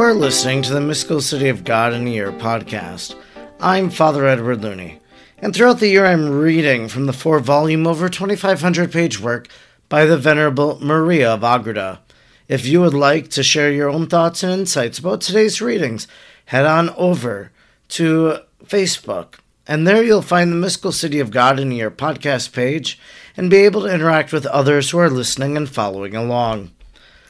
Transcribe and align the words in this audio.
You 0.00 0.06
are 0.06 0.14
listening 0.14 0.62
to 0.62 0.72
the 0.72 0.80
Mystical 0.80 1.20
City 1.20 1.50
of 1.50 1.62
God 1.62 1.92
in 1.92 2.06
a 2.06 2.10
Year 2.10 2.32
podcast. 2.32 3.14
I'm 3.60 3.90
Father 3.90 4.26
Edward 4.26 4.62
Looney, 4.62 4.98
and 5.40 5.54
throughout 5.54 5.78
the 5.78 5.88
year 5.88 6.06
I'm 6.06 6.30
reading 6.30 6.88
from 6.88 7.04
the 7.04 7.12
four 7.12 7.38
volume, 7.38 7.86
over 7.86 8.08
2,500 8.08 8.90
page 8.90 9.20
work 9.20 9.48
by 9.90 10.06
the 10.06 10.16
Venerable 10.16 10.78
Maria 10.82 11.34
of 11.34 11.44
Agreda. 11.44 12.00
If 12.48 12.64
you 12.64 12.80
would 12.80 12.94
like 12.94 13.28
to 13.32 13.42
share 13.42 13.70
your 13.70 13.90
own 13.90 14.06
thoughts 14.06 14.42
and 14.42 14.50
insights 14.50 14.98
about 14.98 15.20
today's 15.20 15.60
readings, 15.60 16.08
head 16.46 16.64
on 16.64 16.88
over 16.96 17.52
to 17.88 18.38
Facebook, 18.64 19.34
and 19.66 19.86
there 19.86 20.02
you'll 20.02 20.22
find 20.22 20.50
the 20.50 20.56
Mystical 20.56 20.92
City 20.92 21.20
of 21.20 21.30
God 21.30 21.60
in 21.60 21.72
a 21.72 21.74
Year 21.74 21.90
podcast 21.90 22.54
page 22.54 22.98
and 23.36 23.50
be 23.50 23.58
able 23.58 23.82
to 23.82 23.94
interact 23.94 24.32
with 24.32 24.46
others 24.46 24.88
who 24.88 24.98
are 24.98 25.10
listening 25.10 25.58
and 25.58 25.68
following 25.68 26.16
along. 26.16 26.70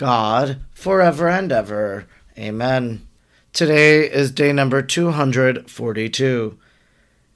God, 0.00 0.60
forever 0.72 1.28
and 1.28 1.52
ever. 1.52 2.06
Amen. 2.38 3.06
Today 3.52 4.10
is 4.10 4.30
day 4.30 4.50
number 4.50 4.80
242, 4.80 6.58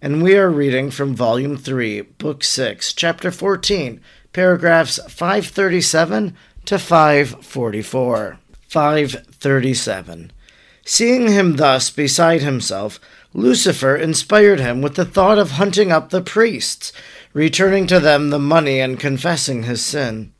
and 0.00 0.22
we 0.22 0.34
are 0.38 0.48
reading 0.48 0.90
from 0.90 1.14
Volume 1.14 1.58
3, 1.58 2.00
Book 2.00 2.42
6, 2.42 2.94
Chapter 2.94 3.30
14, 3.30 4.00
paragraphs 4.32 4.96
537 4.96 6.34
to 6.64 6.78
544. 6.78 8.38
537. 8.66 10.32
Seeing 10.86 11.28
him 11.28 11.56
thus 11.56 11.90
beside 11.90 12.40
himself, 12.40 12.98
Lucifer 13.34 13.94
inspired 13.94 14.60
him 14.60 14.80
with 14.80 14.94
the 14.94 15.04
thought 15.04 15.36
of 15.38 15.50
hunting 15.50 15.92
up 15.92 16.08
the 16.08 16.22
priests, 16.22 16.94
returning 17.34 17.86
to 17.88 18.00
them 18.00 18.30
the 18.30 18.38
money 18.38 18.80
and 18.80 18.98
confessing 18.98 19.64
his 19.64 19.84
sin. 19.84 20.33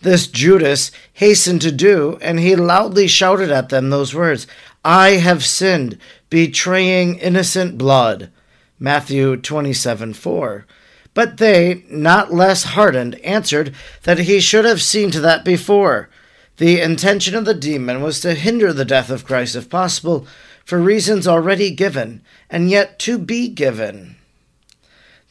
This 0.00 0.26
Judas 0.26 0.90
hastened 1.14 1.62
to 1.62 1.72
do, 1.72 2.18
and 2.20 2.38
he 2.38 2.56
loudly 2.56 3.06
shouted 3.08 3.50
at 3.50 3.68
them 3.68 3.90
those 3.90 4.14
words 4.14 4.46
I 4.84 5.10
have 5.12 5.44
sinned, 5.44 5.98
betraying 6.28 7.18
innocent 7.18 7.78
blood. 7.78 8.30
Matthew 8.78 9.36
27 9.36 10.12
4. 10.14 10.66
But 11.14 11.38
they, 11.38 11.84
not 11.88 12.34
less 12.34 12.64
hardened, 12.64 13.14
answered 13.20 13.74
that 14.02 14.18
he 14.18 14.40
should 14.40 14.64
have 14.64 14.82
seen 14.82 15.10
to 15.12 15.20
that 15.20 15.44
before. 15.44 16.10
The 16.56 16.80
intention 16.80 17.34
of 17.34 17.44
the 17.44 17.54
demon 17.54 18.02
was 18.02 18.20
to 18.20 18.34
hinder 18.34 18.72
the 18.72 18.84
death 18.84 19.10
of 19.10 19.24
Christ 19.24 19.56
if 19.56 19.70
possible, 19.70 20.26
for 20.64 20.78
reasons 20.78 21.26
already 21.26 21.70
given, 21.70 22.22
and 22.50 22.70
yet 22.70 22.98
to 23.00 23.18
be 23.18 23.48
given. 23.48 24.16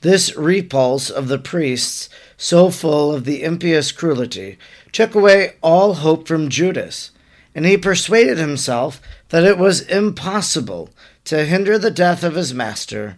This 0.02 0.36
repulse 0.36 1.10
of 1.10 1.28
the 1.28 1.40
priests 1.40 2.10
so 2.44 2.70
full 2.70 3.14
of 3.14 3.24
the 3.24 3.42
impious 3.42 3.94
cruelty, 3.94 4.58
took 4.92 5.16
away 5.16 5.54
all 5.62 5.94
hope 5.94 6.28
from 6.28 6.50
Judas, 6.50 7.12
and 7.56 7.66
he 7.66 7.78
persuaded 7.78 8.38
himself 8.38 9.02
that 9.30 9.46
it 9.46 9.58
was 9.58 9.80
impossible 9.80 10.90
to 11.24 11.46
hinder 11.46 11.80
the 11.80 11.90
death 11.90 12.22
of 12.22 12.36
his 12.36 12.54
master. 12.54 13.18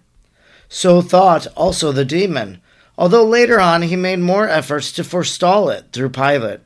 So 0.70 1.02
thought 1.02 1.48
also 1.58 1.92
the 1.92 2.06
demon, 2.06 2.62
although 3.00 3.26
later 3.26 3.60
on 3.60 3.82
he 3.82 3.96
made 3.96 4.20
more 4.20 4.48
efforts 4.48 4.92
to 4.92 5.04
forestall 5.04 5.70
it 5.70 5.86
through 5.92 6.10
Pilate. 6.10 6.60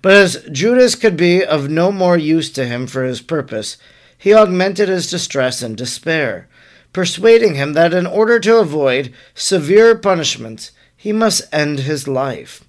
But 0.00 0.12
as 0.12 0.42
Judas 0.50 0.94
could 0.94 1.18
be 1.18 1.44
of 1.44 1.68
no 1.68 1.92
more 1.92 2.16
use 2.16 2.50
to 2.52 2.64
him 2.64 2.86
for 2.86 3.04
his 3.04 3.20
purpose, 3.20 3.76
he 4.16 4.32
augmented 4.32 4.88
his 4.88 5.10
distress 5.10 5.60
and 5.60 5.76
despair, 5.76 6.48
persuading 6.94 7.56
him 7.56 7.74
that 7.74 7.92
in 7.92 8.06
order 8.06 8.40
to 8.40 8.56
avoid 8.56 9.12
severe 9.34 9.94
punishments, 9.94 10.70
he 11.04 11.12
must 11.12 11.42
end 11.52 11.80
his 11.80 12.08
life. 12.08 12.64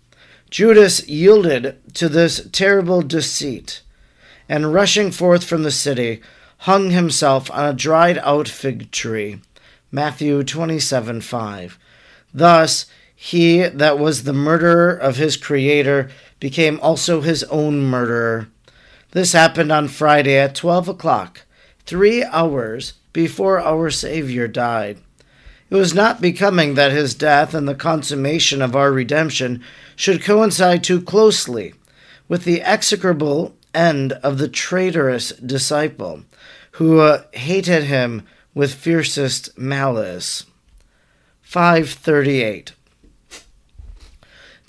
Judas 0.50 1.07
yielded 1.07 1.78
to 1.94 2.09
this 2.09 2.50
terrible 2.51 3.01
deceit, 3.01 3.81
and 4.50 4.73
rushing 4.73 5.09
forth 5.09 5.46
from 5.46 5.63
the 5.63 5.72
city, 5.72 6.22
hung 6.57 6.90
himself 6.90 7.50
on 7.50 7.63
a 7.63 7.73
dried 7.73 8.18
out 8.18 8.50
fig 8.50 8.91
tree. 8.91 9.40
Matthew 9.90 10.44
27 10.44 11.22
5. 11.22 11.79
Thus, 12.34 12.88
he 13.16 13.62
that 13.69 13.97
was 13.97 14.23
the 14.23 14.34
murderer 14.34 14.91
of 14.94 15.16
his 15.16 15.38
Creator 15.38 16.09
became 16.41 16.78
also 16.81 17.22
his 17.22 17.46
own 17.46 17.79
murderer. 17.79 18.50
This 19.12 19.31
happened 19.31 19.72
on 19.72 19.88
Friday 19.88 20.38
at 20.38 20.56
12 20.56 20.90
o'clock, 20.90 21.44
three 21.85 22.22
hours 22.22 22.96
before 23.13 23.62
our 23.62 23.90
Savior 23.90 24.50
died. 24.50 24.97
It 25.70 25.76
was 25.76 25.94
not 25.94 26.22
becoming 26.22 26.76
that 26.76 26.92
his 26.92 27.16
death 27.16 27.53
and 27.53 27.68
the 27.68 27.76
consummation 27.76 28.62
of 28.62 28.76
our 28.76 28.92
redemption 28.92 29.64
should 29.96 30.24
coincide 30.24 30.84
too 30.84 31.02
closely 31.02 31.74
with 32.28 32.44
the 32.44 32.62
execrable 32.62 33.56
end 33.74 34.14
of 34.14 34.38
the 34.38 34.48
traitorous 34.48 35.31
disciple, 35.34 36.24
who 36.72 37.00
uh, 37.00 37.24
hated 37.34 37.84
him 37.84 38.26
with 38.53 38.74
fiercest 38.74 39.58
malice. 39.58 40.46
538. 41.42 42.74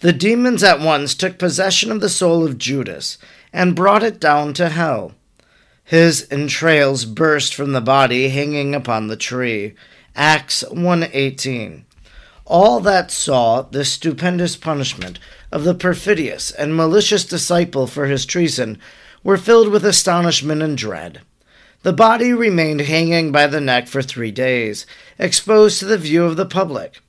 The 0.00 0.12
demons 0.12 0.62
at 0.62 0.80
once 0.80 1.14
took 1.14 1.38
possession 1.38 1.90
of 1.90 2.00
the 2.00 2.08
soul 2.08 2.44
of 2.44 2.58
Judas 2.58 3.16
and 3.52 3.74
brought 3.74 4.02
it 4.02 4.20
down 4.20 4.52
to 4.54 4.68
hell. 4.68 5.12
His 5.84 6.26
entrails 6.30 7.04
burst 7.04 7.54
from 7.54 7.72
the 7.72 7.80
body 7.80 8.28
hanging 8.28 8.74
upon 8.74 9.06
the 9.06 9.16
tree 9.16 9.74
Acts 10.16 10.64
1:18. 10.70 11.84
All 12.46 12.80
that 12.80 13.10
saw 13.10 13.62
this 13.62 13.92
stupendous 13.92 14.56
punishment 14.56 15.18
of 15.52 15.64
the 15.64 15.74
perfidious 15.74 16.50
and 16.50 16.74
malicious 16.74 17.24
disciple 17.24 17.86
for 17.86 18.06
his 18.06 18.24
treason 18.24 18.78
were 19.22 19.36
filled 19.36 19.68
with 19.68 19.84
astonishment 19.84 20.62
and 20.62 20.78
dread. 20.78 21.20
The 21.82 21.92
body 21.92 22.32
remained 22.32 22.80
hanging 22.80 23.30
by 23.30 23.46
the 23.46 23.60
neck 23.60 23.88
for 23.88 24.00
three 24.00 24.30
days, 24.30 24.86
exposed 25.18 25.80
to 25.80 25.84
the 25.84 25.98
view 25.98 26.24
of 26.24 26.36
the 26.36 26.46
public. 26.46 27.02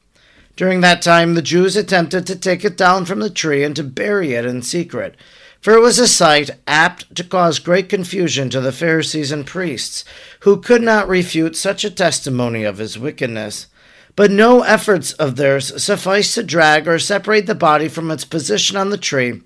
During 0.58 0.82
that 0.82 1.02
time, 1.02 1.36
the 1.36 1.42
Jews 1.42 1.78
attempted 1.78 2.28
to 2.28 2.36
take 2.36 2.66
it 2.66 2.76
down 2.76 3.06
from 3.06 3.20
the 3.20 3.30
tree 3.30 3.64
and 3.64 3.76
to 3.78 3.84
bury 3.84 4.34
it 4.34 4.46
in 4.46 4.62
secret, 4.64 5.16
for 5.60 5.74
it 5.74 5.82
was 5.82 6.00
a 6.00 6.08
sight 6.08 6.52
apt 6.66 7.16
to 7.16 7.24
cause 7.24 7.60
great 7.60 7.90
confusion 7.90 8.50
to 8.50 8.62
the 8.62 8.72
Pharisees 8.72 9.32
and 9.32 9.46
priests, 9.46 10.04
who 10.42 10.62
could 10.62 10.82
not 10.82 11.08
refute 11.08 11.56
such 11.56 11.84
a 11.84 11.92
testimony 11.92 12.64
of 12.64 12.78
his 12.78 12.98
wickedness. 12.98 13.68
But 14.16 14.32
no 14.32 14.64
efforts 14.64 15.14
of 15.14 15.36
theirs 15.36 15.82
sufficed 15.84 16.36
to 16.36 16.44
drag 16.44 16.88
or 16.88 17.00
separate 17.00 17.46
the 17.46 17.56
body 17.56 17.88
from 17.88 18.10
its 18.10 18.26
position 18.26 18.76
on 18.76 18.90
the 18.90 18.98
tree 18.98 19.42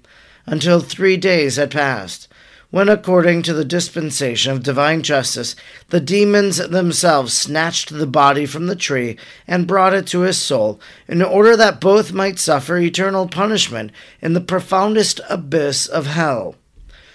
until 0.46 0.80
three 0.80 1.18
days 1.18 1.58
had 1.58 1.72
passed 1.72 2.28
when, 2.72 2.90
according 2.90 3.42
to 3.44 3.54
the 3.54 3.66
dispensation 3.66 4.52
of 4.52 4.64
divine 4.64 5.02
justice, 5.04 5.56
the 5.90 6.00
demons 6.00 6.58
themselves 6.58 7.34
snatched 7.34 7.90
the 7.90 8.08
body 8.08 8.46
from 8.46 8.68
the 8.68 8.76
tree 8.76 9.18
and 9.46 9.68
brought 9.68 9.94
it 9.94 10.08
to 10.08 10.22
his 10.22 10.38
soul, 10.38 10.80
in 11.08 11.22
order 11.22 11.56
that 11.56 11.82
both 11.82 12.14
might 12.14 12.40
suffer 12.40 12.78
eternal 12.78 13.28
punishment 13.28 13.92
in 14.22 14.34
the 14.34 14.42
profoundest 14.42 15.20
abyss 15.30 15.86
of 15.86 16.08
hell. 16.08 16.56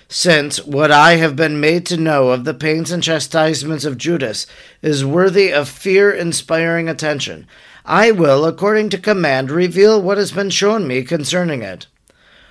Since 0.08 0.64
what 0.64 0.92
I 0.92 1.16
have 1.16 1.34
been 1.34 1.58
made 1.58 1.84
to 1.86 1.96
know 1.96 2.28
of 2.28 2.44
the 2.44 2.54
pains 2.54 2.92
and 2.92 3.02
chastisements 3.02 3.84
of 3.84 3.98
Judas 3.98 4.46
is 4.80 5.04
worthy 5.04 5.52
of 5.52 5.68
fear 5.68 6.12
inspiring 6.12 6.88
attention, 6.88 7.46
I 7.84 8.12
will, 8.12 8.44
according 8.44 8.90
to 8.90 8.98
command, 8.98 9.50
reveal 9.50 10.00
what 10.00 10.18
has 10.18 10.30
been 10.30 10.50
shown 10.50 10.86
me 10.86 11.02
concerning 11.02 11.62
it. 11.62 11.86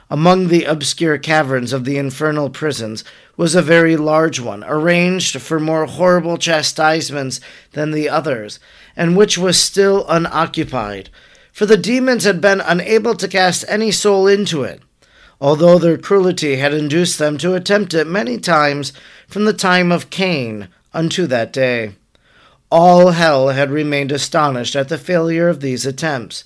Among 0.10 0.50
the 0.50 0.66
obscure 0.66 1.18
caverns 1.18 1.74
of 1.74 1.84
the 1.84 1.98
infernal 1.98 2.50
prisons 2.52 3.04
was 3.38 3.56
a 3.56 3.62
very 3.62 3.98
large 3.98 4.40
one, 4.40 4.63
arranged 4.63 5.42
for 5.42 5.60
more 5.60 5.86
horrible 5.86 6.38
chastisements 6.38 7.40
than 7.72 7.92
the 7.92 8.07
others, 8.07 8.60
and 8.96 9.18
which 9.18 9.38
was 9.38 9.60
still 9.60 10.06
unoccupied, 10.07 11.10
for 11.52 11.66
the 11.66 11.78
demons 11.78 12.24
had 12.24 12.40
been 12.40 12.62
unable 12.62 13.16
to 13.16 13.28
cast 13.28 13.66
any 13.68 13.90
soul 13.90 14.28
into 14.28 14.63
it, 14.63 14.81
although 15.42 15.80
their 15.80 15.98
cruelty 15.98 16.58
had 16.58 16.74
induced 16.74 17.18
them 17.18 17.38
to 17.40 17.56
attempt 17.56 17.94
it 17.96 18.06
many 18.06 18.38
times 18.38 18.94
from 19.28 19.46
the 19.46 19.54
time 19.54 19.92
of 19.92 20.12
Cain 20.12 20.68
unto 20.94 21.25
that 21.25 21.51
day. 21.51 21.94
All 22.69 23.12
hell 23.12 23.50
had 23.50 23.72
remained 23.72 24.12
astonished 24.12 24.75
at 24.75 24.90
the 24.90 24.98
failure 24.98 25.50
of 25.50 25.62
these 25.62 25.86
attempts, 25.86 26.44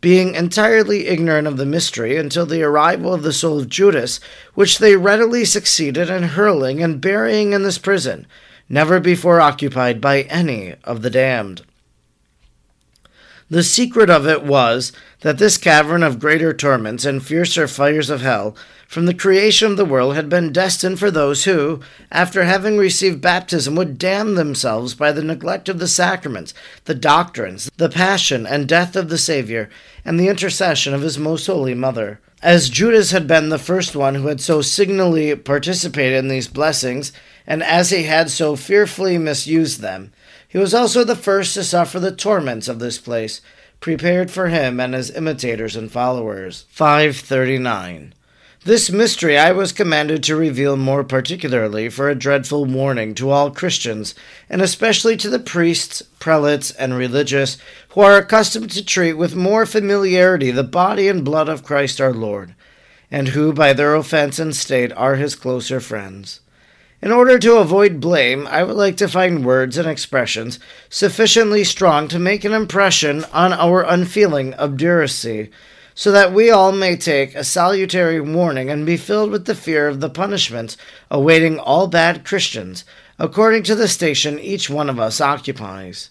being 0.00 0.34
entirely 0.34 1.06
ignorant 1.06 1.46
of 1.46 1.56
the 1.56 1.66
mystery 1.66 2.16
until 2.16 2.46
the 2.46 2.62
arrival 2.62 3.14
of 3.14 3.22
the 3.22 3.32
soul 3.32 3.60
of 3.60 3.68
Judas, 3.68 4.20
which 4.54 4.78
they 4.78 4.96
readily 4.96 5.44
succeeded 5.44 6.10
in 6.10 6.22
hurling 6.22 6.82
and 6.82 7.00
burying 7.00 7.52
in 7.52 7.62
this 7.62 7.78
prison, 7.78 8.26
never 8.68 9.00
before 9.00 9.40
occupied 9.40 10.00
by 10.00 10.22
any 10.22 10.74
of 10.84 11.02
the 11.02 11.10
damned. 11.10 11.62
The 13.48 13.62
secret 13.62 14.10
of 14.10 14.26
it 14.26 14.42
was 14.42 14.90
that 15.20 15.38
this 15.38 15.56
cavern 15.56 16.02
of 16.02 16.18
greater 16.18 16.52
torments 16.52 17.04
and 17.04 17.24
fiercer 17.24 17.68
fires 17.68 18.10
of 18.10 18.20
hell 18.20 18.56
from 18.88 19.06
the 19.06 19.14
creation 19.14 19.70
of 19.70 19.76
the 19.76 19.84
world 19.84 20.16
had 20.16 20.28
been 20.28 20.52
destined 20.52 20.98
for 20.98 21.12
those 21.12 21.44
who, 21.44 21.80
after 22.10 22.42
having 22.42 22.76
received 22.76 23.20
baptism, 23.20 23.76
would 23.76 23.98
damn 23.98 24.34
themselves 24.34 24.94
by 24.94 25.12
the 25.12 25.22
neglect 25.22 25.68
of 25.68 25.78
the 25.78 25.86
sacraments, 25.86 26.54
the 26.86 26.94
doctrines, 26.94 27.70
the 27.76 27.88
passion 27.88 28.46
and 28.48 28.66
death 28.66 28.96
of 28.96 29.10
the 29.10 29.18
Saviour, 29.18 29.68
and 30.04 30.18
the 30.18 30.28
intercession 30.28 30.92
of 30.92 31.02
his 31.02 31.16
most 31.16 31.46
holy 31.46 31.74
mother. 31.74 32.18
As 32.42 32.68
Judas 32.68 33.12
had 33.12 33.28
been 33.28 33.48
the 33.48 33.58
first 33.58 33.94
one 33.94 34.16
who 34.16 34.26
had 34.26 34.40
so 34.40 34.60
signally 34.60 35.36
participated 35.36 36.18
in 36.18 36.28
these 36.28 36.48
blessings, 36.48 37.12
and 37.46 37.62
as 37.62 37.90
he 37.90 38.02
had 38.02 38.28
so 38.28 38.56
fearfully 38.56 39.18
misused 39.18 39.80
them, 39.80 40.12
he 40.56 40.60
was 40.60 40.72
also 40.72 41.04
the 41.04 41.14
first 41.14 41.52
to 41.52 41.62
suffer 41.62 42.00
the 42.00 42.10
torments 42.10 42.66
of 42.66 42.78
this 42.78 42.96
place, 42.96 43.42
prepared 43.78 44.30
for 44.30 44.48
him 44.48 44.80
and 44.80 44.94
his 44.94 45.10
imitators 45.10 45.76
and 45.76 45.92
followers. 45.92 46.64
539. 46.70 48.14
This 48.64 48.90
mystery 48.90 49.36
I 49.36 49.52
was 49.52 49.70
commanded 49.70 50.22
to 50.22 50.34
reveal 50.34 50.78
more 50.78 51.04
particularly 51.04 51.90
for 51.90 52.08
a 52.08 52.14
dreadful 52.14 52.64
warning 52.64 53.14
to 53.16 53.28
all 53.28 53.50
Christians, 53.50 54.14
and 54.48 54.62
especially 54.62 55.18
to 55.18 55.28
the 55.28 55.38
priests, 55.38 56.00
prelates, 56.20 56.70
and 56.70 56.96
religious, 56.96 57.58
who 57.90 58.00
are 58.00 58.16
accustomed 58.16 58.70
to 58.70 58.82
treat 58.82 59.12
with 59.12 59.36
more 59.36 59.66
familiarity 59.66 60.50
the 60.50 60.64
body 60.64 61.06
and 61.06 61.22
blood 61.22 61.50
of 61.50 61.64
Christ 61.64 62.00
our 62.00 62.14
Lord, 62.14 62.54
and 63.10 63.28
who 63.28 63.52
by 63.52 63.74
their 63.74 63.94
offense 63.94 64.38
and 64.38 64.56
state 64.56 64.90
are 64.94 65.16
his 65.16 65.34
closer 65.34 65.80
friends. 65.80 66.40
In 67.06 67.12
order 67.12 67.38
to 67.38 67.58
avoid 67.58 68.00
blame, 68.00 68.48
I 68.48 68.64
would 68.64 68.74
like 68.74 68.96
to 68.96 69.06
find 69.06 69.44
words 69.44 69.78
and 69.78 69.86
expressions 69.88 70.58
sufficiently 70.90 71.62
strong 71.62 72.08
to 72.08 72.18
make 72.18 72.42
an 72.42 72.52
impression 72.52 73.22
on 73.26 73.52
our 73.52 73.82
unfeeling 73.82 74.54
obduracy 74.54 75.52
so 75.94 76.10
that 76.10 76.32
we 76.32 76.50
all 76.50 76.72
may 76.72 76.96
take 76.96 77.36
a 77.36 77.44
salutary 77.44 78.20
warning 78.20 78.70
and 78.70 78.84
be 78.84 78.96
filled 78.96 79.30
with 79.30 79.44
the 79.44 79.54
fear 79.54 79.86
of 79.86 80.00
the 80.00 80.10
punishments 80.10 80.76
awaiting 81.08 81.60
all 81.60 81.86
bad 81.86 82.24
Christians, 82.24 82.84
according 83.20 83.62
to 83.62 83.76
the 83.76 83.86
station 83.86 84.40
each 84.40 84.68
one 84.68 84.90
of 84.90 84.98
us 84.98 85.20
occupies. 85.20 86.10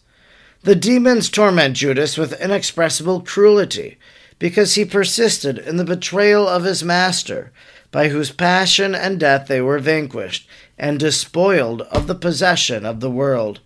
The 0.63 0.75
demons 0.75 1.29
torment 1.29 1.75
Judas 1.75 2.17
with 2.17 2.39
inexpressible 2.39 3.19
cruelty, 3.19 3.97
because 4.39 4.75
he 4.75 4.85
persisted 4.85 5.57
in 5.57 5.75
the 5.75 5.83
betrayal 5.83 6.47
of 6.47 6.63
his 6.63 6.85
master, 6.85 7.51
by 7.95 8.09
whose 8.09 8.29
passion 8.29 8.93
and 8.93 9.21
death 9.21 9.47
they 9.47 9.61
were 9.61 9.79
vanquished, 9.79 10.45
and 10.77 10.99
despoiled 10.99 11.81
of 11.83 12.07
the 12.07 12.13
possession 12.13 12.85
of 12.85 12.99
the 12.99 13.09
world. 13.09 13.61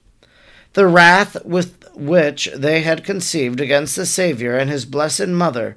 The 0.74 0.86
wrath 0.86 1.44
with 1.44 1.84
which 1.96 2.48
they 2.56 2.81
had 2.81 3.04
conceived 3.04 3.60
against 3.60 3.96
the 3.96 4.06
Saviour 4.06 4.56
and 4.56 4.70
his 4.70 4.86
blessed 4.86 5.30
Mother 5.30 5.76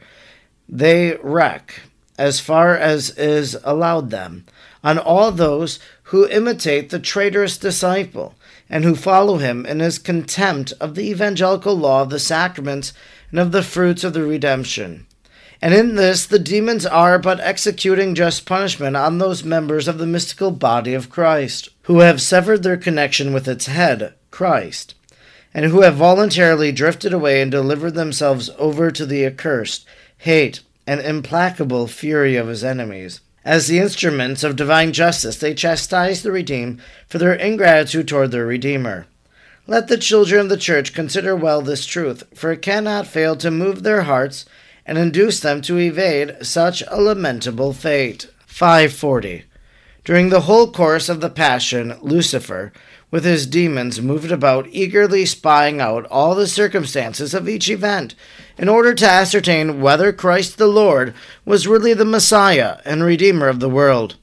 they 0.68 1.16
wreak, 1.22 1.80
as 2.18 2.40
far 2.40 2.76
as 2.76 3.16
is 3.16 3.56
allowed 3.64 4.10
them, 4.10 4.44
on 4.84 4.98
all 4.98 5.32
those 5.32 5.78
who 6.12 6.28
imitate 6.28 6.90
the 6.90 6.98
traitorous 6.98 7.56
disciple, 7.56 8.34
and 8.68 8.84
who 8.84 8.94
follow 8.94 9.38
him 9.38 9.64
in 9.64 9.80
his 9.80 9.98
contempt 9.98 10.74
of 10.78 10.94
the 10.94 11.08
evangelical 11.08 11.74
law 11.74 12.02
of 12.02 12.10
the 12.10 12.18
sacraments 12.18 12.92
and 13.30 13.40
of 13.40 13.50
the 13.50 13.62
fruits 13.62 14.04
of 14.04 14.12
the 14.12 14.22
redemption. 14.22 15.06
And 15.62 15.72
in 15.72 15.94
this 15.94 16.26
the 16.26 16.40
demons 16.40 16.84
are 16.84 17.18
but 17.18 17.40
executing 17.40 18.14
just 18.14 18.44
punishment 18.44 18.96
on 18.96 19.18
those 19.18 19.44
members 19.44 19.88
of 19.88 19.96
the 19.96 20.06
mystical 20.06 20.50
body 20.50 20.92
of 20.92 21.08
Christ, 21.08 21.68
who 21.84 22.00
have 22.00 22.20
severed 22.20 22.64
their 22.64 22.76
connection 22.76 23.32
with 23.32 23.48
its 23.48 23.66
head, 23.66 24.12
Christ, 24.30 24.94
and 25.54 25.66
who 25.66 25.82
have 25.82 25.94
voluntarily 25.94 26.72
drifted 26.72 27.12
away 27.12 27.40
and 27.40 27.50
delivered 27.50 27.94
themselves 27.94 28.50
over 28.58 28.90
to 28.90 29.06
the 29.06 29.24
accursed 29.24 29.86
hate, 30.22 30.60
and 30.86 31.00
implacable 31.00 31.88
fury 31.88 32.36
of 32.36 32.46
his 32.46 32.62
enemies. 32.62 33.20
As 33.44 33.66
the 33.66 33.80
instruments 33.80 34.44
of 34.44 34.54
divine 34.54 34.92
justice, 34.92 35.36
they 35.36 35.52
chastise 35.52 36.22
the 36.22 36.30
redeemed 36.30 36.80
for 37.08 37.18
their 37.18 37.34
ingratitude 37.34 38.06
toward 38.06 38.30
their 38.30 38.46
Redeemer. 38.46 39.06
Let 39.66 39.88
the 39.88 39.96
children 39.96 40.42
of 40.42 40.48
the 40.48 40.56
Church 40.56 40.94
consider 40.94 41.34
well 41.34 41.60
this 41.60 41.86
truth, 41.86 42.22
for 42.34 42.52
it 42.52 42.62
cannot 42.62 43.08
fail 43.08 43.34
to 43.36 43.50
move 43.50 43.82
their 43.82 44.02
hearts 44.02 44.44
and 44.86 44.98
induce 44.98 45.40
them 45.40 45.62
to 45.62 45.78
evade 45.78 46.36
such 46.42 46.82
a 46.88 47.00
lamentable 47.00 47.72
fate. 47.72 48.28
540. 48.46 49.44
During 50.04 50.28
the 50.28 50.42
whole 50.42 50.70
course 50.70 51.08
of 51.08 51.20
the 51.20 51.30
Passion, 51.30 51.96
Lucifer, 52.02 52.72
with 53.10 53.24
his 53.24 53.46
demons, 53.46 54.00
moved 54.00 54.32
about, 54.32 54.66
eagerly 54.70 55.24
spying 55.24 55.80
out 55.80 56.06
all 56.06 56.34
the 56.34 56.46
circumstances 56.46 57.34
of 57.34 57.48
each 57.48 57.70
event, 57.70 58.14
in 58.58 58.68
order 58.68 58.94
to 58.94 59.08
ascertain 59.08 59.80
whether 59.80 60.12
Christ 60.12 60.58
the 60.58 60.66
Lord 60.66 61.14
was 61.44 61.68
really 61.68 61.94
the 61.94 62.04
Messiah 62.04 62.78
and 62.84 63.04
Redeemer 63.04 63.48
of 63.48 63.60
the 63.60 63.68
world. 63.68 64.16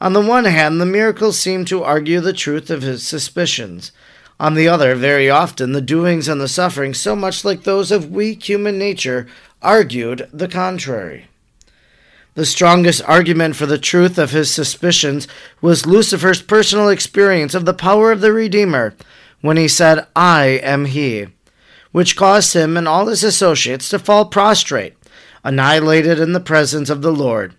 On 0.00 0.12
the 0.12 0.20
one 0.20 0.44
hand, 0.44 0.80
the 0.80 0.86
miracles 0.86 1.38
seemed 1.38 1.68
to 1.68 1.82
argue 1.82 2.20
the 2.20 2.32
truth 2.32 2.70
of 2.70 2.82
his 2.82 3.06
suspicions. 3.06 3.92
On 4.38 4.54
the 4.54 4.68
other, 4.68 4.94
very 4.94 5.30
often, 5.30 5.72
the 5.72 5.80
doings 5.80 6.28
and 6.28 6.40
the 6.40 6.48
sufferings, 6.48 6.98
so 6.98 7.14
much 7.14 7.44
like 7.44 7.62
those 7.62 7.90
of 7.90 8.10
weak 8.10 8.48
human 8.48 8.78
nature, 8.78 9.26
argued 9.64 10.28
the 10.32 10.48
contrary. 10.48 11.26
The 12.34 12.46
strongest 12.46 13.02
argument 13.06 13.56
for 13.56 13.66
the 13.66 13.78
truth 13.78 14.18
of 14.18 14.30
his 14.30 14.50
suspicions 14.50 15.26
was 15.60 15.86
Lucifer's 15.86 16.42
personal 16.42 16.88
experience 16.88 17.54
of 17.54 17.64
the 17.64 17.74
power 17.74 18.12
of 18.12 18.20
the 18.20 18.32
Redeemer 18.32 18.94
when 19.40 19.56
he 19.56 19.68
said, 19.68 20.06
I 20.14 20.60
am 20.62 20.84
he 20.84 21.28
which 21.94 22.16
caused 22.16 22.54
him 22.54 22.76
and 22.76 22.88
all 22.88 23.06
his 23.06 23.22
associates 23.22 23.88
to 23.88 24.00
fall 24.00 24.24
prostrate, 24.24 24.94
annihilated 25.44 26.18
in 26.18 26.32
the 26.32 26.40
presence 26.40 26.90
of 26.90 27.02
the 27.02 27.12
Lord. 27.12 27.54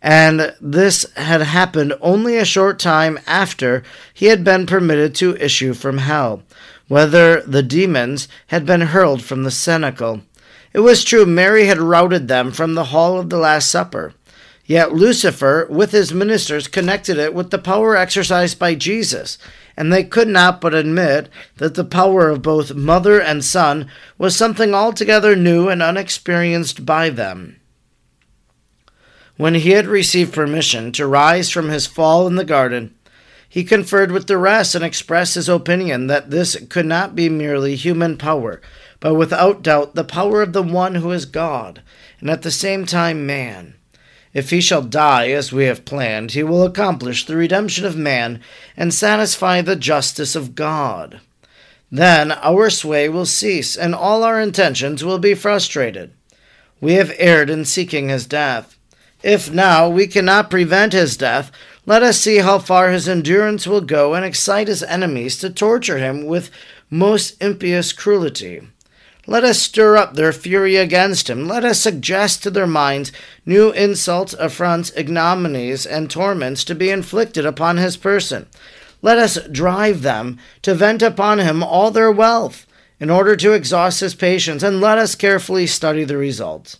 And 0.00 0.54
this 0.60 1.12
had 1.16 1.40
happened 1.40 1.94
only 2.00 2.36
a 2.36 2.44
short 2.44 2.78
time 2.78 3.18
after 3.26 3.82
he 4.14 4.26
had 4.26 4.44
been 4.44 4.64
permitted 4.64 5.16
to 5.16 5.36
issue 5.38 5.74
from 5.74 5.98
hell, 5.98 6.44
whether 6.86 7.40
the 7.40 7.64
demons 7.64 8.28
had 8.46 8.64
been 8.64 8.82
hurled 8.82 9.24
from 9.24 9.42
the 9.42 9.50
cenacle. 9.50 10.20
It 10.72 10.80
was 10.80 11.04
true 11.04 11.26
Mary 11.26 11.66
had 11.66 11.78
routed 11.78 12.28
them 12.28 12.52
from 12.52 12.74
the 12.74 12.84
hall 12.84 13.18
of 13.18 13.28
the 13.28 13.38
Last 13.38 13.68
Supper. 13.68 14.14
Yet 14.64 14.92
Lucifer, 14.92 15.66
with 15.68 15.90
his 15.90 16.14
ministers, 16.14 16.68
connected 16.68 17.18
it 17.18 17.34
with 17.34 17.50
the 17.50 17.58
power 17.58 17.96
exercised 17.96 18.56
by 18.56 18.76
Jesus, 18.76 19.36
and 19.76 19.92
they 19.92 20.04
could 20.04 20.28
not 20.28 20.60
but 20.60 20.74
admit 20.74 21.28
that 21.56 21.74
the 21.74 21.84
power 21.84 22.28
of 22.28 22.40
both 22.40 22.74
mother 22.74 23.20
and 23.20 23.44
son 23.44 23.90
was 24.16 24.36
something 24.36 24.72
altogether 24.72 25.34
new 25.34 25.68
and 25.68 25.82
unexperienced 25.82 26.86
by 26.86 27.10
them. 27.10 27.60
When 29.36 29.56
he 29.56 29.70
had 29.70 29.88
received 29.88 30.34
permission 30.34 30.92
to 30.92 31.06
rise 31.06 31.50
from 31.50 31.68
his 31.68 31.88
fall 31.88 32.28
in 32.28 32.36
the 32.36 32.44
garden, 32.44 32.94
he 33.48 33.64
conferred 33.64 34.12
with 34.12 34.28
the 34.28 34.38
rest 34.38 34.76
and 34.76 34.84
expressed 34.84 35.34
his 35.34 35.48
opinion 35.48 36.06
that 36.06 36.30
this 36.30 36.56
could 36.68 36.86
not 36.86 37.16
be 37.16 37.28
merely 37.28 37.74
human 37.74 38.16
power, 38.16 38.60
but 39.00 39.14
without 39.14 39.62
doubt 39.62 39.94
the 39.94 40.04
power 40.04 40.42
of 40.42 40.52
the 40.52 40.62
one 40.62 40.96
who 40.96 41.10
is 41.10 41.24
God, 41.24 41.82
and 42.20 42.30
at 42.30 42.42
the 42.42 42.50
same 42.50 42.86
time 42.86 43.26
man. 43.26 43.74
If 44.32 44.50
he 44.50 44.60
shall 44.60 44.82
die 44.82 45.30
as 45.30 45.52
we 45.52 45.64
have 45.64 45.84
planned, 45.84 46.32
he 46.32 46.42
will 46.42 46.62
accomplish 46.62 47.26
the 47.26 47.34
redemption 47.34 47.84
of 47.84 47.96
man 47.96 48.40
and 48.76 48.94
satisfy 48.94 49.60
the 49.60 49.74
justice 49.74 50.36
of 50.36 50.54
God. 50.54 51.20
Then 51.90 52.30
our 52.30 52.70
sway 52.70 53.08
will 53.08 53.26
cease, 53.26 53.76
and 53.76 53.94
all 53.94 54.22
our 54.22 54.40
intentions 54.40 55.02
will 55.02 55.18
be 55.18 55.34
frustrated. 55.34 56.12
We 56.80 56.94
have 56.94 57.12
erred 57.18 57.50
in 57.50 57.64
seeking 57.64 58.08
his 58.08 58.26
death. 58.26 58.76
If 59.22 59.52
now 59.52 59.88
we 59.88 60.06
cannot 60.06 60.50
prevent 60.50 60.92
his 60.92 61.16
death, 61.16 61.50
let 61.84 62.02
us 62.02 62.18
see 62.18 62.36
how 62.38 62.60
far 62.60 62.90
his 62.90 63.08
endurance 63.08 63.66
will 63.66 63.80
go 63.80 64.14
and 64.14 64.24
excite 64.24 64.68
his 64.68 64.84
enemies 64.84 65.38
to 65.38 65.50
torture 65.50 65.98
him 65.98 66.26
with 66.26 66.50
most 66.88 67.42
impious 67.42 67.92
cruelty. 67.92 68.62
Let 69.30 69.44
us 69.44 69.62
stir 69.62 69.96
up 69.96 70.14
their 70.14 70.32
fury 70.32 70.74
against 70.74 71.30
him. 71.30 71.46
Let 71.46 71.64
us 71.64 71.80
suggest 71.80 72.42
to 72.42 72.50
their 72.50 72.66
minds 72.66 73.12
new 73.46 73.70
insults, 73.70 74.32
affronts, 74.32 74.90
ignominies, 74.90 75.86
and 75.86 76.10
torments 76.10 76.64
to 76.64 76.74
be 76.74 76.90
inflicted 76.90 77.46
upon 77.46 77.76
his 77.76 77.96
person. 77.96 78.48
Let 79.02 79.18
us 79.18 79.38
drive 79.46 80.02
them 80.02 80.40
to 80.62 80.74
vent 80.74 81.00
upon 81.00 81.38
him 81.38 81.62
all 81.62 81.92
their 81.92 82.10
wealth, 82.10 82.66
in 82.98 83.08
order 83.08 83.36
to 83.36 83.52
exhaust 83.52 84.00
his 84.00 84.16
patience, 84.16 84.64
and 84.64 84.80
let 84.80 84.98
us 84.98 85.14
carefully 85.14 85.68
study 85.68 86.02
the 86.02 86.16
results. 86.16 86.78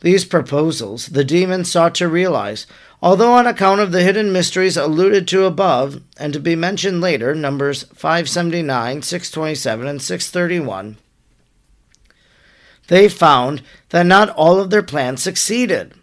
These 0.00 0.24
proposals 0.24 1.06
the 1.06 1.22
demon 1.22 1.64
sought 1.64 1.94
to 1.94 2.08
realize, 2.08 2.66
although 3.00 3.34
on 3.34 3.46
account 3.46 3.80
of 3.80 3.92
the 3.92 4.02
hidden 4.02 4.32
mysteries 4.32 4.76
alluded 4.76 5.28
to 5.28 5.44
above, 5.44 6.02
and 6.16 6.32
to 6.32 6.40
be 6.40 6.56
mentioned 6.56 7.00
later, 7.00 7.36
Numbers 7.36 7.84
579, 7.94 9.02
627, 9.02 9.86
and 9.86 10.02
631, 10.02 10.96
they 12.88 13.08
found 13.08 13.62
that 13.90 14.04
not 14.04 14.30
all 14.30 14.60
of 14.60 14.70
their 14.70 14.82
plans 14.82 15.22
succeeded. 15.22 15.94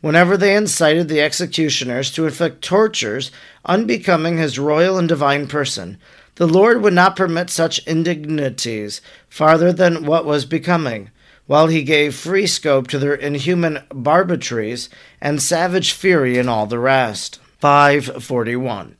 Whenever 0.00 0.36
they 0.36 0.54
incited 0.54 1.08
the 1.08 1.20
executioners 1.20 2.10
to 2.10 2.26
inflict 2.26 2.62
tortures 2.62 3.30
unbecoming 3.64 4.36
his 4.36 4.58
royal 4.58 4.98
and 4.98 5.08
divine 5.08 5.46
person, 5.46 5.96
the 6.34 6.46
Lord 6.46 6.82
would 6.82 6.92
not 6.92 7.16
permit 7.16 7.50
such 7.50 7.86
indignities 7.86 9.00
farther 9.28 9.72
than 9.72 10.04
what 10.04 10.24
was 10.24 10.44
becoming, 10.44 11.10
while 11.46 11.68
he 11.68 11.82
gave 11.82 12.14
free 12.14 12.46
scope 12.46 12.88
to 12.88 12.98
their 12.98 13.14
inhuman 13.14 13.80
barbaries 13.90 14.88
and 15.20 15.40
savage 15.40 15.92
fury 15.92 16.38
and 16.38 16.50
all 16.50 16.66
the 16.66 16.78
rest. 16.78 17.38
541. 17.60 18.96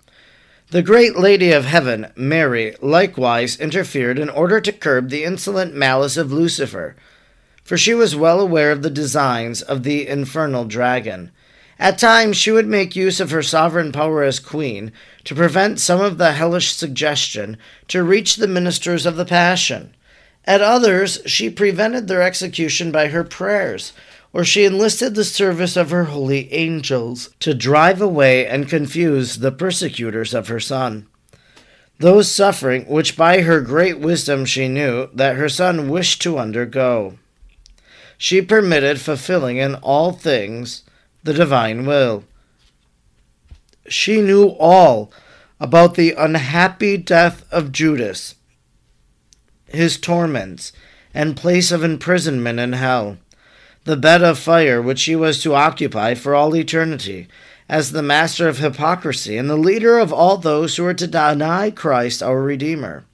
The 0.70 0.82
great 0.82 1.16
Lady 1.16 1.50
of 1.50 1.64
Heaven, 1.64 2.12
Mary, 2.14 2.76
likewise 2.80 3.58
interfered 3.58 4.18
in 4.18 4.30
order 4.30 4.60
to 4.60 4.72
curb 4.72 5.08
the 5.08 5.24
insolent 5.24 5.74
malice 5.74 6.16
of 6.16 6.32
Lucifer 6.32 6.94
for 7.62 7.76
she 7.76 7.94
was 7.94 8.16
well 8.16 8.40
aware 8.40 8.72
of 8.72 8.82
the 8.82 8.90
designs 8.90 9.62
of 9.62 9.82
the 9.82 10.06
infernal 10.06 10.64
dragon. 10.64 11.30
At 11.78 11.98
times 11.98 12.36
she 12.36 12.50
would 12.50 12.66
make 12.66 12.94
use 12.94 13.18
of 13.20 13.30
her 13.30 13.42
sovereign 13.42 13.92
power 13.92 14.22
as 14.22 14.38
queen 14.38 14.92
to 15.24 15.34
prevent 15.34 15.80
some 15.80 16.00
of 16.00 16.18
the 16.18 16.32
hellish 16.32 16.72
suggestion 16.72 17.56
to 17.88 18.02
reach 18.02 18.36
the 18.36 18.48
ministers 18.48 19.06
of 19.06 19.16
the 19.16 19.24
passion. 19.24 19.94
At 20.44 20.60
others 20.60 21.20
she 21.26 21.50
prevented 21.50 22.08
their 22.08 22.22
execution 22.22 22.92
by 22.92 23.08
her 23.08 23.24
prayers, 23.24 23.92
or 24.32 24.44
she 24.44 24.64
enlisted 24.64 25.14
the 25.14 25.24
service 25.24 25.76
of 25.76 25.90
her 25.90 26.04
holy 26.04 26.52
angels 26.52 27.30
to 27.40 27.54
drive 27.54 28.00
away 28.00 28.46
and 28.46 28.68
confuse 28.68 29.38
the 29.38 29.52
persecutors 29.52 30.34
of 30.34 30.48
her 30.48 30.60
son. 30.60 31.06
Those 31.98 32.30
suffering 32.30 32.86
which 32.86 33.16
by 33.16 33.42
her 33.42 33.60
great 33.60 33.98
wisdom 33.98 34.44
she 34.44 34.68
knew 34.68 35.08
that 35.14 35.36
her 35.36 35.48
son 35.48 35.88
wished 35.88 36.22
to 36.22 36.38
undergo 36.38 37.18
she 38.22 38.40
permitted 38.40 39.00
fulfilling 39.00 39.56
in 39.56 39.74
all 39.74 40.12
things 40.12 40.84
the 41.24 41.34
divine 41.34 41.84
will. 41.84 42.22
She 43.88 44.20
knew 44.20 44.50
all 44.60 45.12
about 45.58 45.96
the 45.96 46.12
unhappy 46.12 46.96
death 46.96 47.44
of 47.52 47.72
Judas, 47.72 48.36
his 49.66 49.98
torments, 49.98 50.72
and 51.12 51.36
place 51.36 51.72
of 51.72 51.82
imprisonment 51.82 52.60
in 52.60 52.74
hell, 52.74 53.18
the 53.86 53.96
bed 53.96 54.22
of 54.22 54.38
fire 54.38 54.80
which 54.80 55.02
he 55.02 55.16
was 55.16 55.42
to 55.42 55.56
occupy 55.56 56.14
for 56.14 56.32
all 56.32 56.54
eternity, 56.54 57.26
as 57.68 57.90
the 57.90 58.04
master 58.04 58.46
of 58.46 58.58
hypocrisy 58.58 59.36
and 59.36 59.50
the 59.50 59.56
leader 59.56 59.98
of 59.98 60.12
all 60.12 60.36
those 60.36 60.76
who 60.76 60.86
are 60.86 60.94
to 60.94 61.08
deny 61.08 61.72
Christ 61.72 62.22
our 62.22 62.40
Redeemer, 62.40 63.04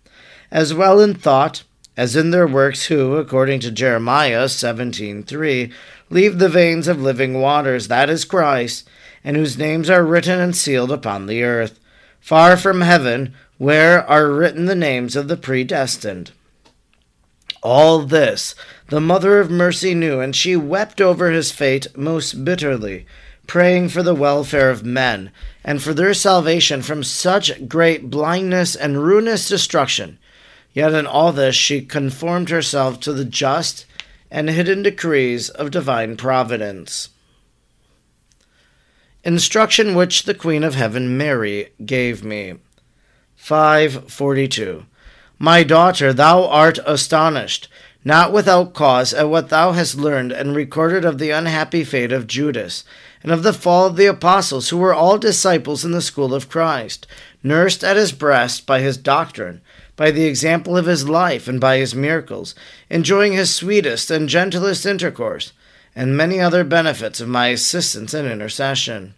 as 0.51 0.75
well 0.75 1.01
in 1.01 1.15
thought 1.15 1.63
as 1.99 2.15
in 2.15 2.31
their 2.31 2.47
works 2.47 2.87
who, 2.87 3.17
according 3.17 3.59
to 3.59 3.73
Jeremiah 3.73 4.49
17:3, 4.49 5.73
leave 6.11 6.39
the 6.39 6.49
veins 6.49 6.87
of 6.87 7.03
living 7.03 7.41
waters, 7.41 7.89
that 7.89 8.09
is 8.09 8.25
Christ, 8.25 8.89
and 9.25 9.37
whose 9.37 9.59
names 9.59 9.91
are 9.91 10.05
written 10.05 10.39
and 10.39 10.55
sealed 10.55 10.93
upon 10.93 11.27
the 11.27 11.43
earth, 11.43 11.81
far 12.21 12.57
from 12.57 12.83
heaven, 12.83 13.35
where 13.59 14.09
are 14.09 14.31
written 14.31 14.67
the 14.67 14.77
names 14.77 15.17
of 15.17 15.27
the 15.27 15.37
predestined. 15.37 16.31
All 17.65 18.03
this 18.03 18.55
the 18.91 19.01
Mother 19.01 19.41
of 19.41 19.51
Mercy 19.51 19.93
knew, 19.93 20.21
and 20.21 20.37
she 20.37 20.55
wept 20.55 21.01
over 21.01 21.33
his 21.33 21.51
fate 21.51 21.89
most 21.97 22.45
bitterly, 22.45 23.07
praying 23.49 23.89
for 23.89 24.05
the 24.05 24.15
welfare 24.15 24.71
of 24.71 24.85
men, 24.85 25.33
and 25.65 25.83
for 25.83 25.93
their 25.93 26.15
salvation 26.15 26.81
from 26.81 27.03
such 27.03 27.67
great 27.67 28.09
blindness 28.09 28.77
and 28.77 29.03
ruinous 29.03 29.49
destruction 29.49 30.19
Yet 30.73 30.93
in 30.93 31.07
all 31.07 31.33
this 31.33 31.57
she 31.57 31.81
conformed 31.81 32.51
herself 32.51 33.01
to 33.01 33.13
the 33.13 33.25
just 33.25 33.87
and 34.31 34.49
hidden 34.51 34.83
decrees 34.83 35.49
of 35.49 35.71
divine 35.71 36.17
providence. 36.17 37.11
Instruction 39.25 39.95
which 39.95 40.25
the 40.25 40.35
Queen 40.35 40.63
of 40.63 40.75
Heaven 40.75 41.17
Mary 41.17 41.71
gave 41.85 42.23
me. 42.23 42.55
542. 43.37 44.87
My 45.39 45.63
daughter, 45.63 46.13
thou 46.13 46.47
art 46.47 46.79
astonished, 46.85 47.69
not 48.05 48.33
without 48.33 48.75
cause, 48.75 49.15
at 49.15 49.29
what 49.29 49.49
thou 49.49 49.73
hast 49.73 49.97
learned 49.97 50.33
and 50.33 50.55
recorded 50.55 51.05
of 51.05 51.19
the 51.19 51.31
unhappy 51.31 51.85
fate 51.85 52.13
of 52.13 52.27
Judas, 52.27 52.85
and 53.23 53.33
of 53.33 53.43
the 53.43 53.53
fall 53.53 53.87
of 53.87 53.97
the 53.97 54.07
apostles, 54.07 54.69
who 54.69 54.79
were 54.79 54.95
all 54.95 55.19
disciples 55.19 55.85
in 55.85 55.93
the 55.93 56.03
school 56.03 56.35
of 56.35 56.49
Christ, 56.49 57.07
nursed 57.43 57.85
at 57.85 57.97
his 57.97 58.13
breast 58.13 58.67
by 58.67 58.81
his 58.81 58.97
doctrine 58.97 59.61
by 59.99 60.13
the 60.13 60.27
example 60.27 60.77
of 60.77 60.87
his 60.87 61.09
life 61.09 61.49
and 61.49 61.61
by 61.61 61.77
his 61.77 61.93
miracles, 61.93 62.55
enjoying 62.89 63.33
his 63.33 63.53
sweetest 63.53 64.13
and 64.13 64.29
gentlest 64.29 64.87
intercourse, 64.87 65.53
and 65.95 66.17
many 66.17 66.41
other 66.41 66.63
benefits 66.63 67.21
of 67.21 67.29
my 67.29 67.49
assistance 67.49 68.15
and 68.15 68.29
intercession. 68.29 69.15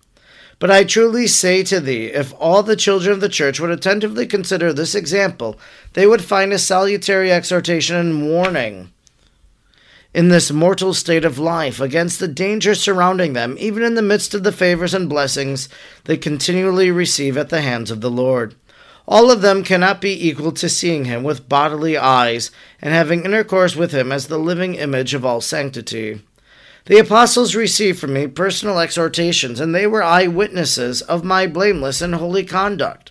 But 0.59 0.71
I 0.71 0.85
truly 0.85 1.27
say 1.27 1.63
to 1.65 1.81
thee, 1.81 2.07
if 2.07 2.33
all 2.39 2.63
the 2.63 2.77
children 2.77 3.13
of 3.13 3.21
the 3.21 3.29
church 3.29 3.61
would 3.61 3.71
attentively 3.71 4.27
consider 4.27 4.73
this 4.73 4.95
example, 4.95 5.59
they 5.93 6.07
would 6.07 6.25
find 6.25 6.51
a 6.51 6.59
salutary 6.59 7.31
exhortation 7.31 7.97
and 7.97 8.31
warning 8.31 8.91
in 10.15 10.29
this 10.29 10.51
mortal 10.51 10.95
state 10.95 11.27
of 11.27 11.39
life 11.39 11.79
against 11.79 12.21
the 12.21 12.29
dangers 12.29 12.81
surrounding 12.81 13.35
them, 13.35 13.55
even 13.61 13.83
in 13.83 13.97
the 13.97 14.03
midst 14.03 14.33
of 14.33 14.45
the 14.45 14.53
favors 14.53 14.95
and 14.95 15.11
blessings 15.11 15.69
they 16.05 16.17
continually 16.17 16.91
receive 16.91 17.37
at 17.37 17.51
the 17.51 17.61
hands 17.61 17.91
of 17.91 18.01
the 18.01 18.11
Lord. 18.11 18.55
All 19.11 19.29
of 19.33 19.41
them 19.41 19.65
cannot 19.65 20.01
be 20.01 20.29
equal 20.29 20.53
to 20.53 20.69
seeing 20.69 21.05
him 21.05 21.25
with 21.25 21.49
bodily 21.49 21.99
eyes 21.99 22.53
and 22.81 22.95
having 22.95 23.25
intercourse 23.25 23.75
with 23.75 23.91
him 23.91 24.13
as 24.13 24.29
the 24.29 24.39
living 24.39 24.77
image 24.77 25.15
of 25.15 25.25
all 25.25 25.41
sanctity. 25.41 26.23
The 26.85 26.99
apostles 26.99 27.57
received 27.57 27.99
from 27.99 28.13
me 28.13 28.29
personal 28.29 28.79
exhortations, 28.79 29.59
and 29.59 29.75
they 29.75 29.89
were 29.89 30.05
eyewitnesses 30.05 31.03
of 31.03 31.25
my 31.25 31.49
blameless 31.49 32.01
and 32.01 32.15
holy 32.15 32.45
conduct. 32.45 33.11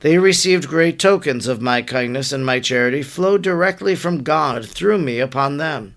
They 0.00 0.18
received 0.18 0.68
great 0.68 0.98
tokens 0.98 1.46
of 1.46 1.62
my 1.62 1.80
kindness, 1.80 2.32
and 2.32 2.44
my 2.44 2.60
charity 2.60 3.02
flowed 3.02 3.42
directly 3.42 3.94
from 3.94 4.22
God 4.22 4.68
through 4.68 4.98
me 4.98 5.20
upon 5.20 5.56
them. 5.56 5.94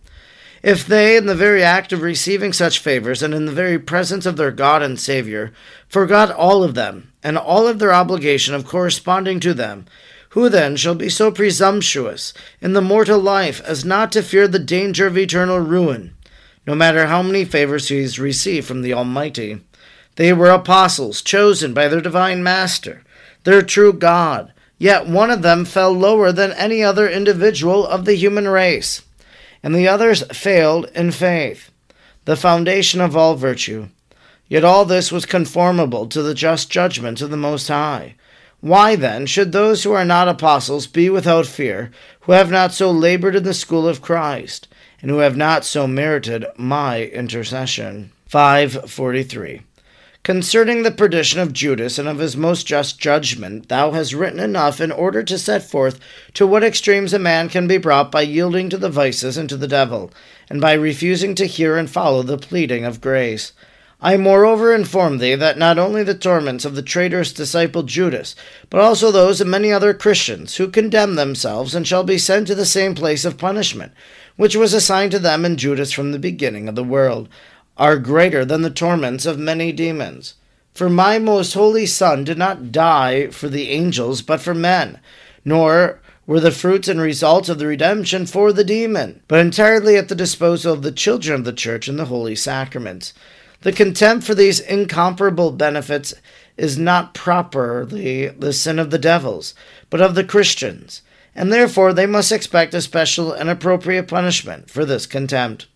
If 0.64 0.88
they, 0.88 1.18
in 1.18 1.26
the 1.26 1.36
very 1.36 1.62
act 1.62 1.92
of 1.92 2.02
receiving 2.02 2.54
such 2.54 2.80
favors, 2.80 3.22
and 3.22 3.34
in 3.34 3.46
the 3.46 3.52
very 3.52 3.78
presence 3.78 4.26
of 4.26 4.38
their 4.38 4.50
God 4.50 4.82
and 4.82 4.98
Savior, 4.98 5.52
forgot 5.90 6.32
all 6.32 6.64
of 6.64 6.74
them, 6.74 7.12
and 7.22 7.38
all 7.38 7.68
of 7.68 7.80
their 7.80 7.94
obligation 7.94 8.56
of 8.56 8.66
corresponding 8.66 9.42
to 9.42 9.54
them, 9.54 9.86
who 10.30 10.48
then 10.48 10.78
shall 10.78 10.96
be 10.96 11.10
so 11.10 11.32
presumptuous 11.32 12.34
in 12.62 12.72
the 12.72 12.82
mortal 12.82 13.20
life 13.20 13.60
as 13.66 13.84
not 13.84 14.10
to 14.14 14.24
fear 14.24 14.48
the 14.48 14.58
danger 14.58 15.06
of 15.06 15.18
eternal 15.18 15.60
ruin, 15.60 16.14
no 16.66 16.74
matter 16.74 17.08
how 17.08 17.22
many 17.22 17.44
favors 17.44 17.90
he 17.90 18.02
has 18.02 18.18
received 18.18 18.66
from 18.66 18.84
the 18.84 18.94
Almighty? 18.94 19.60
They 20.16 20.32
were 20.32 20.50
apostles, 20.50 21.22
chosen 21.22 21.74
by 21.74 21.90
their 21.90 22.00
divine 22.00 22.42
Master, 22.42 23.04
their 23.44 23.64
true 23.64 23.92
God, 23.92 24.54
yet 24.78 25.08
one 25.08 25.30
of 25.30 25.42
them 25.42 25.66
fell 25.66 25.92
lower 25.92 26.32
than 26.32 26.54
any 26.54 26.82
other 26.82 27.10
individual 27.10 27.86
of 27.86 28.06
the 28.06 28.16
human 28.16 28.48
race 28.48 29.02
and 29.64 29.74
the 29.74 29.88
others 29.88 30.24
failed 30.34 30.92
in 30.94 31.12
faith, 31.12 31.72
the 32.26 32.36
foundation 32.36 33.02
of 33.02 33.18
all 33.18 33.36
virtue. 33.36 33.88
Yet 34.50 34.64
all 34.64 34.86
this 34.86 35.12
was 35.12 35.26
conformable 35.26 36.06
to 36.08 36.22
the 36.22 36.36
just 36.36 36.70
judgment 36.70 37.22
of 37.22 37.32
the 37.32 37.38
Most 37.38 37.70
High. 37.70 38.16
Why 38.60 38.96
then 38.96 39.26
should 39.26 39.52
those 39.52 39.84
who 39.84 39.92
are 39.94 40.06
not 40.06 40.28
apostles 40.28 40.86
be 40.86 41.10
without 41.10 41.46
fear, 41.46 41.92
who 42.22 42.34
have 42.34 42.52
not 42.52 42.72
so 42.74 42.92
labored 42.92 43.36
in 43.36 43.44
the 43.44 43.54
school 43.54 43.88
of 43.88 44.02
Christ, 44.02 44.68
and 45.02 45.10
who 45.10 45.18
have 45.18 45.36
not 45.36 45.66
so 45.66 45.88
merited 45.88 46.46
my 46.56 47.04
intercession? 47.04 48.12
543. 48.28 49.62
Concerning 50.24 50.84
the 50.84 50.92
perdition 50.92 51.42
of 51.42 51.52
Judas 51.52 52.00
and 52.00 52.08
of 52.08 52.20
his 52.20 52.38
most 52.38 52.66
just 52.66 52.98
judgment, 52.98 53.68
thou 53.68 53.92
hast 53.92 54.14
written 54.14 54.40
enough 54.40 54.80
in 54.80 54.90
order 54.90 55.22
to 55.22 55.38
set 55.38 55.70
forth 55.70 56.00
to 56.34 56.48
what 56.48 56.64
extremes 56.64 57.12
a 57.12 57.20
man 57.20 57.50
can 57.50 57.68
be 57.68 57.78
brought 57.78 58.10
by 58.10 58.22
yielding 58.22 58.70
to 58.70 58.78
the 58.78 58.90
vices 58.90 59.36
and 59.36 59.50
to 59.50 59.58
the 59.58 59.68
devil, 59.68 60.14
and 60.50 60.62
by 60.62 60.72
refusing 60.72 61.36
to 61.36 61.46
hear 61.46 61.76
and 61.76 61.90
follow 61.90 62.24
the 62.24 62.38
pleading 62.38 62.86
of 62.86 63.02
grace. 63.02 63.52
I 64.00 64.16
moreover 64.16 64.74
inform 64.74 65.18
thee 65.18 65.36
that 65.36 65.58
not 65.58 65.78
only 65.78 66.04
the 66.04 66.14
torments 66.14 66.64
of 66.64 66.76
the 66.76 66.82
traitorous 66.82 67.34
disciple 67.34 67.84
Judas, 67.84 68.34
but 68.70 68.80
also 68.80 69.12
those 69.12 69.42
of 69.42 69.48
many 69.48 69.74
other 69.74 69.94
Christians, 69.94 70.56
who 70.56 70.70
condemn 70.70 71.16
themselves 71.16 71.76
and 71.76 71.86
shall 71.86 72.06
be 72.06 72.18
sent 72.18 72.48
to 72.48 72.56
the 72.56 72.66
same 72.66 72.96
place 72.96 73.26
of 73.26 73.38
punishment, 73.38 73.92
which 74.38 74.56
was 74.56 74.74
assigned 74.74 75.12
to 75.12 75.20
them 75.20 75.44
and 75.44 75.60
Judas 75.60 75.92
from 75.92 76.14
the 76.14 76.20
beginning 76.20 76.70
of 76.70 76.76
the 76.76 76.84
world, 76.84 77.28
are 77.78 77.98
greater 77.98 78.46
than 78.46 78.62
the 78.62 78.70
torments 78.70 79.26
of 79.26 79.40
many 79.40 79.72
demons. 79.72 80.36
For 80.74 80.90
my 80.90 81.20
most 81.20 81.54
holy 81.54 81.86
Son 81.86 82.24
did 82.24 82.38
not 82.38 82.72
die 82.72 83.28
for 83.28 83.48
the 83.48 83.70
angels, 83.70 84.22
but 84.22 84.42
for 84.42 84.54
men, 84.54 85.00
nor 85.46 86.02
were 86.26 86.40
the 86.40 86.52
fruits 86.52 86.88
and 86.88 87.02
results 87.02 87.50
of 87.50 87.60
the 87.60 87.68
redemption 87.68 88.26
for 88.26 88.54
the 88.54 88.64
demon, 88.64 89.22
but 89.28 89.40
entirely 89.40 89.98
at 89.98 90.08
the 90.08 90.16
disposal 90.16 90.74
of 90.74 90.82
the 90.82 90.92
children 90.92 91.36
of 91.40 91.46
the 91.46 91.54
church 91.54 91.88
in 91.88 91.98
the 91.98 92.06
holy 92.06 92.36
sacraments. 92.36 93.14
The 93.62 93.74
contempt 93.74 94.26
for 94.26 94.36
these 94.36 94.60
incomparable 94.60 95.52
benefits 95.52 96.14
is 96.58 96.78
not 96.78 97.14
properly 97.14 98.28
the 98.28 98.54
sin 98.54 98.80
of 98.80 98.90
the 98.90 98.98
devils, 98.98 99.54
but 99.90 100.02
of 100.02 100.16
the 100.16 100.24
Christians, 100.24 101.02
and 101.36 101.52
therefore 101.52 101.94
they 101.94 102.06
must 102.06 102.32
expect 102.32 102.74
a 102.74 102.82
special 102.82 103.32
and 103.32 103.50
appropriate 103.50 104.08
punishment 104.08 104.70
for 104.70 104.86
this 104.86 105.06
contempt. 105.06 105.68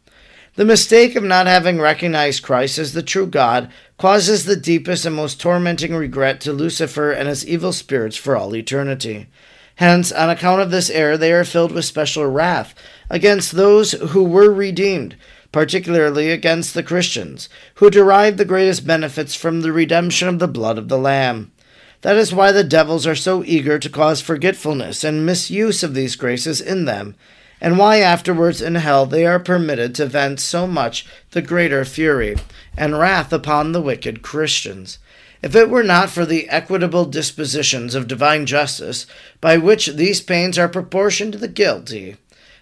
The 0.58 0.66
mistake 0.66 1.16
of 1.16 1.24
not 1.24 1.46
having 1.46 1.80
recognized 1.80 2.42
Christ 2.42 2.80
as 2.80 2.94
the 2.94 3.04
true 3.04 3.28
God 3.28 3.72
causes 4.00 4.46
the 4.46 4.56
deepest 4.56 5.06
and 5.06 5.16
most 5.16 5.40
tormenting 5.40 5.94
regret 5.94 6.42
to 6.42 6.52
Lucifer 6.52 7.12
and 7.12 7.30
his 7.30 7.46
evil 7.46 7.72
spirits 7.72 8.18
for 8.18 8.36
all 8.36 8.56
eternity. 8.56 9.28
Hence, 9.76 10.12
on 10.12 10.32
account 10.32 10.64
of 10.64 10.72
this 10.72 10.90
error, 10.90 11.16
they 11.16 11.32
are 11.32 11.44
filled 11.46 11.72
with 11.72 11.86
special 11.86 12.26
wrath 12.26 12.74
against 13.08 13.52
those 13.52 13.92
who 13.92 14.24
were 14.24 14.52
redeemed, 14.52 15.16
particularly 15.52 16.32
against 16.32 16.74
the 16.74 16.82
Christians, 16.82 17.50
who 17.76 17.92
derive 17.92 18.38
the 18.38 18.44
greatest 18.44 18.88
benefits 18.88 19.36
from 19.36 19.62
the 19.62 19.72
redemption 19.72 20.28
of 20.28 20.40
the 20.40 20.48
blood 20.48 20.80
of 20.80 20.88
the 20.88 20.98
Lamb. 20.98 21.52
That 22.02 22.16
is 22.16 22.34
why 22.34 22.52
the 22.52 22.64
devils 22.64 23.06
are 23.06 23.14
so 23.14 23.44
eager 23.46 23.78
to 23.78 23.90
cause 23.90 24.22
forgetfulness 24.22 25.04
and 25.04 25.24
misuse 25.24 25.84
of 25.84 25.94
these 25.94 26.16
graces 26.16 26.60
in 26.60 26.86
them, 26.86 27.14
and 27.60 27.78
why 27.78 27.98
afterwards 27.98 28.62
in 28.62 28.76
hell 28.76 29.06
they 29.06 29.26
are 29.26 29.40
permitted 29.40 29.96
to 29.96 30.06
vent 30.06 30.40
so 30.40 30.68
much 30.68 31.06
the 31.32 31.42
greater 31.42 31.84
fury 31.84 32.36
and 32.78 32.98
wrath 32.98 33.34
upon 33.34 33.72
the 33.72 33.82
wicked 33.82 34.22
Christians. 34.22 35.00
If 35.42 35.56
it 35.56 35.70
were 35.70 35.84
not 35.84 36.10
for 36.10 36.26
the 36.26 36.50
equitable 36.50 37.06
dispositions 37.06 37.96
of 37.96 38.08
divine 38.08 38.46
justice, 38.46 39.06
by 39.40 39.58
which 39.58 39.88
these 39.88 40.22
pains 40.22 40.58
are 40.58 40.68
proportioned 40.68 41.34
to 41.34 41.40
the 41.40 41.48
guilty, 41.48 42.18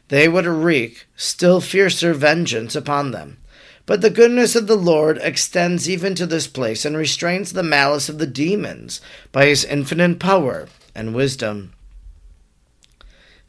they 0.09 0.27
would 0.27 0.45
wreak 0.45 1.07
still 1.15 1.61
fiercer 1.61 2.13
vengeance 2.13 2.75
upon 2.75 3.11
them. 3.11 3.37
But 3.85 4.01
the 4.01 4.09
goodness 4.09 4.55
of 4.55 4.67
the 4.67 4.75
Lord 4.75 5.19
extends 5.21 5.89
even 5.89 6.15
to 6.15 6.25
this 6.25 6.47
place 6.47 6.85
and 6.85 6.97
restrains 6.97 7.53
the 7.53 7.63
malice 7.63 8.09
of 8.09 8.17
the 8.17 8.27
demons 8.27 8.99
by 9.31 9.45
his 9.45 9.63
infinite 9.63 10.19
power 10.19 10.67
and 10.95 11.13
wisdom. 11.13 11.75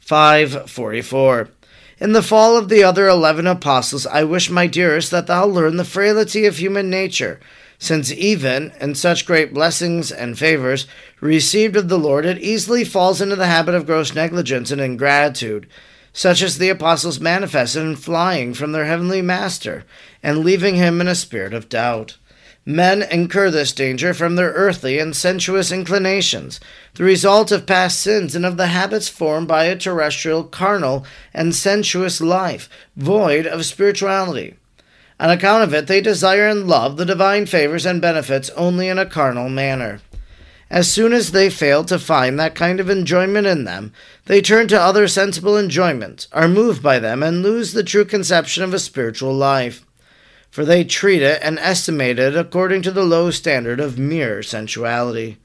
544. 0.07 1.49
In 1.99 2.13
the 2.13 2.23
fall 2.23 2.55
of 2.55 2.69
the 2.69 2.81
other 2.81 3.09
eleven 3.09 3.45
apostles, 3.45 4.07
I 4.07 4.23
wish, 4.23 4.49
my 4.49 4.65
dearest, 4.65 5.11
that 5.11 5.27
thou 5.27 5.45
learn 5.45 5.75
the 5.75 5.83
frailty 5.83 6.45
of 6.45 6.55
human 6.55 6.89
nature, 6.89 7.41
since 7.77 8.09
even 8.13 8.71
in 8.79 8.95
such 8.95 9.25
great 9.25 9.53
blessings 9.53 10.09
and 10.09 10.39
favors 10.39 10.87
received 11.19 11.75
of 11.75 11.89
the 11.89 11.99
Lord, 11.99 12.25
it 12.25 12.37
easily 12.37 12.85
falls 12.85 13.19
into 13.19 13.35
the 13.35 13.47
habit 13.47 13.75
of 13.75 13.85
gross 13.85 14.15
negligence 14.15 14.71
and 14.71 14.79
ingratitude, 14.79 15.67
such 16.13 16.41
as 16.41 16.57
the 16.57 16.69
apostles 16.69 17.19
manifested 17.19 17.81
in 17.83 17.97
flying 17.97 18.53
from 18.53 18.71
their 18.71 18.85
heavenly 18.85 19.21
Master 19.21 19.83
and 20.23 20.39
leaving 20.39 20.75
him 20.75 21.01
in 21.01 21.09
a 21.09 21.15
spirit 21.15 21.53
of 21.53 21.67
doubt. 21.67 22.15
Men 22.69 23.01
incur 23.01 23.49
this 23.49 23.71
danger 23.71 24.13
from 24.13 24.35
their 24.35 24.51
earthly 24.51 24.99
and 24.99 25.15
sensuous 25.15 25.71
inclinations, 25.71 26.59
the 26.95 27.05
result 27.05 27.49
of 27.49 27.65
past 27.65 28.01
sins 28.01 28.35
and 28.35 28.45
of 28.45 28.57
the 28.57 28.67
habits 28.67 29.07
formed 29.07 29.47
by 29.47 29.63
a 29.63 29.77
terrestrial, 29.77 30.43
carnal, 30.43 31.05
and 31.33 31.55
sensuous 31.55 32.19
life, 32.19 32.67
void 32.97 33.47
of 33.47 33.63
spirituality. 33.63 34.55
On 35.17 35.29
account 35.29 35.63
of 35.63 35.73
it, 35.73 35.87
they 35.87 36.01
desire 36.01 36.45
and 36.45 36.67
love 36.67 36.97
the 36.97 37.05
divine 37.05 37.45
favors 37.45 37.85
and 37.85 38.01
benefits 38.01 38.49
only 38.49 38.89
in 38.89 38.99
a 38.99 39.05
carnal 39.05 39.47
manner. 39.47 40.01
As 40.69 40.91
soon 40.91 41.13
as 41.13 41.31
they 41.31 41.49
fail 41.49 41.85
to 41.85 41.97
find 41.97 42.37
that 42.37 42.53
kind 42.53 42.81
of 42.81 42.89
enjoyment 42.89 43.47
in 43.47 43.63
them, 43.63 43.93
they 44.25 44.41
turn 44.41 44.67
to 44.67 44.81
other 44.81 45.07
sensible 45.07 45.57
enjoyments, 45.57 46.27
are 46.33 46.49
moved 46.49 46.83
by 46.83 46.99
them, 46.99 47.23
and 47.23 47.43
lose 47.43 47.71
the 47.71 47.81
true 47.81 48.03
conception 48.03 48.61
of 48.61 48.73
a 48.73 48.79
spiritual 48.79 49.33
life 49.33 49.86
for 50.49 50.65
they 50.65 50.83
treat 50.83 51.21
it 51.21 51.39
and 51.43 51.59
estimate 51.59 52.19
it 52.19 52.35
according 52.35 52.81
to 52.81 52.91
the 52.91 53.03
low 53.03 53.31
standard 53.31 53.79
of 53.79 53.99
mere 53.99 54.41
sensuality. 54.41 55.37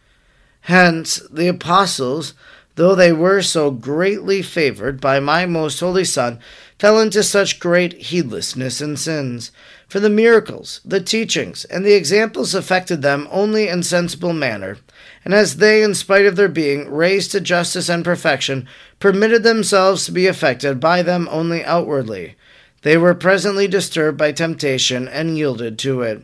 Hence, 0.63 1.21
the 1.31 1.49
apostles, 1.49 2.35
though 2.77 2.95
they 2.95 3.13
were 3.13 3.43
so 3.43 3.71
greatly 3.71 4.43
favored 4.43 5.01
by 5.01 5.21
my 5.21 5.45
most 5.45 5.81
holy 5.81 6.05
Son, 6.05 6.39
fell 6.79 7.01
into 7.01 7.23
such 7.23 7.61
great 7.61 7.93
heedlessness 7.95 8.81
and 8.81 8.99
sins. 8.99 9.51
For 9.89 10.01
the 10.01 10.09
miracles, 10.09 10.81
the 10.85 11.01
teachings, 11.01 11.65
and 11.67 11.85
the 11.85 11.93
examples 11.93 12.55
affected 12.55 13.03
them 13.03 13.29
only 13.31 13.69
in 13.69 13.83
sensible 13.83 14.33
manner, 14.33 14.79
and 15.25 15.35
as 15.35 15.59
they, 15.59 15.83
in 15.83 15.95
spite 15.95 16.25
of 16.25 16.37
their 16.37 16.49
being 16.49 16.91
raised 16.91 17.31
to 17.33 17.41
justice 17.41 17.89
and 17.89 18.05
perfection, 18.05 18.67
permitted 18.99 19.43
themselves 19.43 20.07
to 20.07 20.13
be 20.13 20.27
affected 20.27 20.81
by 20.81 21.03
them 21.03 21.29
only 21.31 21.63
outwardly, 21.63 22.37
they 22.83 22.97
were 22.97 23.15
presently 23.15 23.67
disturbed 23.67 24.19
by 24.19 24.33
temptation 24.33 25.09
and 25.09 25.37
yielded 25.39 25.79
to 25.79 26.03
it. 26.03 26.23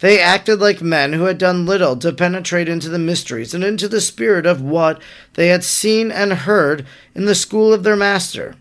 They 0.00 0.20
acted 0.20 0.60
like 0.60 0.82
men 0.82 1.14
who 1.14 1.24
had 1.24 1.38
done 1.38 1.66
little 1.66 1.96
to 1.96 2.12
penetrate 2.12 2.68
into 2.68 2.88
the 2.88 2.98
mysteries 2.98 3.54
and 3.54 3.64
into 3.64 3.88
the 3.88 4.00
spirit 4.00 4.44
of 4.44 4.60
what 4.60 5.00
they 5.34 5.48
had 5.48 5.64
seen 5.64 6.10
and 6.10 6.32
heard 6.32 6.84
in 7.14 7.24
the 7.24 7.34
school 7.34 7.72
of 7.72 7.84
their 7.84 7.96
master. 7.96 8.56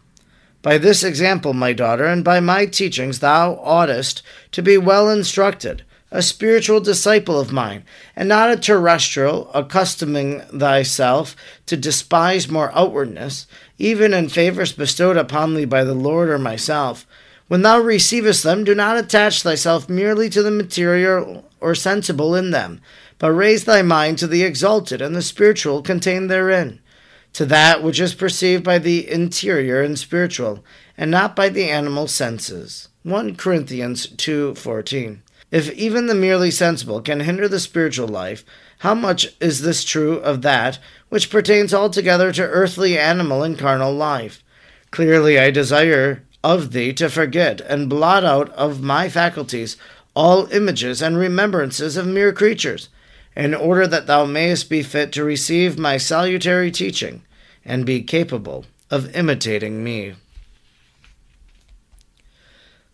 By 0.61 0.77
this 0.77 1.03
example, 1.03 1.53
my 1.53 1.73
daughter, 1.73 2.05
and 2.05 2.23
by 2.23 2.39
my 2.39 2.65
teachings, 2.65 3.19
thou 3.19 3.55
oughtest 3.55 4.21
to 4.53 4.61
be 4.61 4.77
well 4.77 5.09
instructed, 5.09 5.83
a 6.11 6.21
spiritual 6.21 6.79
disciple 6.79 7.37
of 7.37 7.51
mine, 7.51 7.83
and 8.15 8.29
not 8.29 8.51
a 8.51 8.55
terrestrial, 8.55 9.51
accustoming 9.53 10.39
thyself 10.41 11.35
to 11.65 11.75
despise 11.75 12.49
more 12.49 12.71
outwardness, 12.73 13.47
even 13.77 14.13
in 14.13 14.29
favors 14.29 14.71
bestowed 14.71 15.17
upon 15.17 15.55
thee 15.55 15.65
by 15.65 15.83
the 15.83 15.95
Lord 15.95 16.29
or 16.29 16.39
myself 16.39 17.05
when 17.53 17.61
thou 17.61 17.77
receivest 17.77 18.41
them, 18.41 18.63
do 18.63 18.73
not 18.73 18.97
attach 18.97 19.43
thyself 19.43 19.87
merely 19.87 20.27
to 20.27 20.41
the 20.41 20.49
material 20.49 21.47
or 21.59 21.75
sensible 21.75 22.33
in 22.33 22.49
them, 22.49 22.81
but 23.19 23.31
raise 23.31 23.65
thy 23.65 23.83
mind 23.83 24.17
to 24.17 24.25
the 24.25 24.41
exalted 24.41 25.03
and 25.03 25.15
the 25.15 25.21
spiritual 25.21 25.83
contained 25.83 26.31
therein, 26.31 26.79
to 27.31 27.45
that 27.45 27.83
which 27.83 27.99
is 27.99 28.15
perceived 28.15 28.63
by 28.63 28.79
the 28.79 29.07
interior 29.07 29.83
and 29.83 29.99
spiritual, 29.99 30.65
and 30.97 31.11
not 31.11 31.35
by 31.35 31.47
the 31.47 31.69
animal 31.69 32.07
senses. 32.07 32.89
1 33.03 33.35
Corinthians 33.35 34.07
2:14. 34.07 35.21
If 35.51 35.71
even 35.73 36.07
the 36.07 36.15
merely 36.15 36.49
sensible 36.49 37.01
can 37.01 37.19
hinder 37.19 37.47
the 37.47 37.59
spiritual 37.59 38.07
life, 38.07 38.43
how 38.79 38.95
much 38.95 39.27
is 39.39 39.61
this 39.61 39.83
true 39.83 40.15
of 40.15 40.41
that 40.41 40.79
which 41.09 41.29
pertains 41.29 41.71
altogether 41.71 42.31
to 42.31 42.41
earthly, 42.41 42.97
animal, 42.97 43.43
and 43.43 43.59
carnal 43.59 43.93
life? 43.93 44.43
Clearly, 44.89 45.37
I 45.37 45.51
desire 45.51 46.23
of 46.43 46.71
thee 46.71 46.93
to 46.93 47.09
forget 47.09 47.61
and 47.61 47.89
blot 47.89 48.23
out 48.23 48.49
of 48.51 48.81
my 48.81 49.09
faculties 49.09 49.77
all 50.15 50.51
images 50.51 51.01
and 51.01 51.17
remembrances 51.17 51.97
of 51.97 52.05
mere 52.05 52.31
creatures, 52.31 52.89
in 53.35 53.55
order 53.55 53.87
that 53.87 54.05
thou 54.05 54.25
mayest 54.25 54.69
be 54.69 54.83
fit 54.83 55.11
to 55.11 55.23
receive 55.23 55.77
my 55.77 55.97
salutary 55.97 56.69
teaching 56.69 57.23
and 57.65 57.85
be 57.85 58.03
capable 58.03 58.65
of 58.91 59.15
imitating 59.15 59.83
me. 59.83 60.13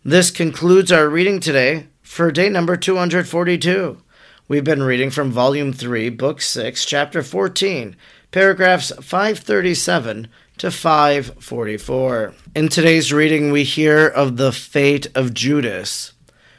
This 0.02 0.30
concludes 0.30 0.90
our 0.90 1.08
reading 1.08 1.40
today 1.40 1.88
for 2.00 2.30
day 2.30 2.48
number 2.48 2.76
242. 2.76 4.00
We've 4.48 4.64
been 4.64 4.82
reading 4.82 5.10
from 5.10 5.30
Volume 5.30 5.74
3, 5.74 6.08
Book 6.08 6.40
6, 6.40 6.86
Chapter 6.86 7.22
14, 7.22 7.94
paragraphs 8.30 8.92
537 9.00 10.28
to 10.58 10.70
544. 10.70 12.34
In 12.54 12.68
today's 12.68 13.12
reading, 13.12 13.50
we 13.50 13.64
hear 13.64 14.06
of 14.06 14.36
the 14.36 14.52
fate 14.52 15.08
of 15.16 15.34
Judas. 15.34 16.12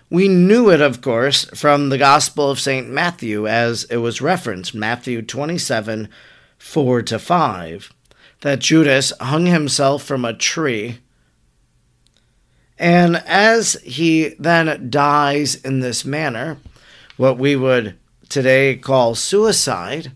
We 0.09 0.27
knew 0.27 0.69
it, 0.69 0.81
of 0.81 1.01
course, 1.01 1.45
from 1.45 1.87
the 1.87 1.97
Gospel 1.97 2.49
of 2.49 2.59
St. 2.59 2.89
Matthew 2.89 3.47
as 3.47 3.85
it 3.85 3.97
was 3.97 4.21
referenced, 4.21 4.75
Matthew 4.75 5.21
27 5.21 6.09
4 6.57 7.01
to 7.03 7.17
5, 7.17 7.93
that 8.41 8.59
Judas 8.59 9.13
hung 9.21 9.45
himself 9.45 10.03
from 10.03 10.25
a 10.25 10.33
tree. 10.33 10.99
And 12.77 13.17
as 13.25 13.73
he 13.83 14.35
then 14.37 14.89
dies 14.89 15.55
in 15.55 15.79
this 15.79 16.03
manner, 16.03 16.57
what 17.17 17.37
we 17.37 17.55
would 17.55 17.97
today 18.29 18.75
call 18.75 19.15
suicide, 19.15 20.11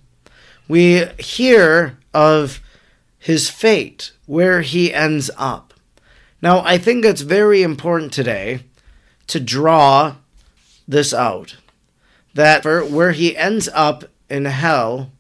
we 0.68 1.06
hear 1.20 1.98
of 2.14 2.62
his 3.18 3.50
fate, 3.50 4.12
where 4.26 4.62
he 4.62 4.94
ends 4.94 5.32
up. 5.38 5.74
Now, 6.42 6.60
I 6.60 6.78
think 6.78 7.04
it's 7.04 7.22
very 7.22 7.64
important 7.64 8.14
today 8.14 8.62
to 9.28 9.40
draw 9.40 10.16
this 10.88 11.14
out 11.14 11.58
that 12.36 12.66
where 12.66 13.14
he 13.14 13.36
ends 13.36 13.68
up 13.74 14.04
in 14.30 14.46
hell 14.46 15.12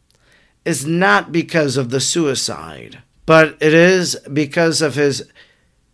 is 0.65 0.86
not 0.86 1.31
because 1.31 1.77
of 1.77 1.89
the 1.89 2.01
suicide, 2.01 2.99
but 3.25 3.58
it 3.62 3.73
is 3.73 4.17
because 4.31 4.81
of 4.81 4.95
his 4.95 5.27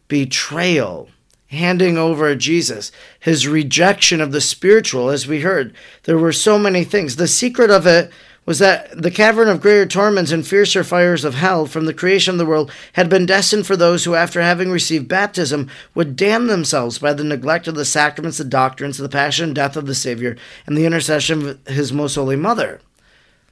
betrayal, 0.07 1.09
handing 1.47 1.97
over 1.97 2.35
Jesus, 2.35 2.91
his 3.19 3.47
rejection 3.47 4.19
of 4.19 4.31
the 4.31 4.41
spiritual, 4.41 5.09
as 5.09 5.27
we 5.27 5.41
heard. 5.41 5.73
There 6.03 6.17
were 6.17 6.33
so 6.33 6.57
many 6.57 6.83
things. 6.83 7.15
The 7.15 7.27
secret 7.27 7.69
of 7.69 7.85
it 7.85 8.11
was 8.45 8.59
that 8.59 8.99
the 8.99 9.11
cavern 9.11 9.47
of 9.47 9.61
greater 9.61 9.85
torments 9.85 10.31
and 10.31 10.45
fiercer 10.45 10.83
fires 10.83 11.23
of 11.23 11.35
hell 11.35 11.67
from 11.67 11.85
the 11.85 11.93
creation 11.93 12.33
of 12.33 12.37
the 12.39 12.45
world 12.45 12.71
had 12.93 13.07
been 13.07 13.25
destined 13.25 13.67
for 13.67 13.75
those 13.75 14.03
who, 14.03 14.15
after 14.15 14.41
having 14.41 14.71
received 14.71 15.07
baptism, 15.07 15.69
would 15.93 16.15
damn 16.15 16.47
themselves 16.47 16.97
by 16.97 17.13
the 17.13 17.23
neglect 17.23 17.67
of 17.67 17.75
the 17.75 17.85
sacraments, 17.85 18.39
the 18.39 18.43
doctrines, 18.43 18.97
the 18.97 19.07
passion 19.07 19.45
and 19.45 19.55
death 19.55 19.77
of 19.77 19.85
the 19.85 19.93
Savior, 19.93 20.35
and 20.65 20.75
the 20.75 20.85
intercession 20.85 21.49
of 21.49 21.67
his 21.67 21.93
most 21.93 22.15
holy 22.15 22.35
mother. 22.35 22.81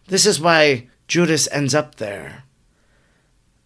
This 0.07 0.25
is 0.25 0.41
why 0.41 0.87
Judas 1.07 1.47
ends 1.51 1.75
up 1.75 1.95
there. 1.95 2.43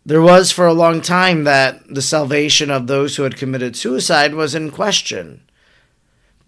There 0.05 0.21
was 0.21 0.51
for 0.51 0.67
a 0.67 0.73
long 0.73 0.99
time 0.99 1.45
that 1.45 1.81
the 1.88 2.01
salvation 2.01 2.69
of 2.69 2.88
those 2.88 3.15
who 3.15 3.23
had 3.23 3.38
committed 3.38 3.77
suicide 3.77 4.33
was 4.36 4.53
in 4.53 4.69
question. 4.69 5.41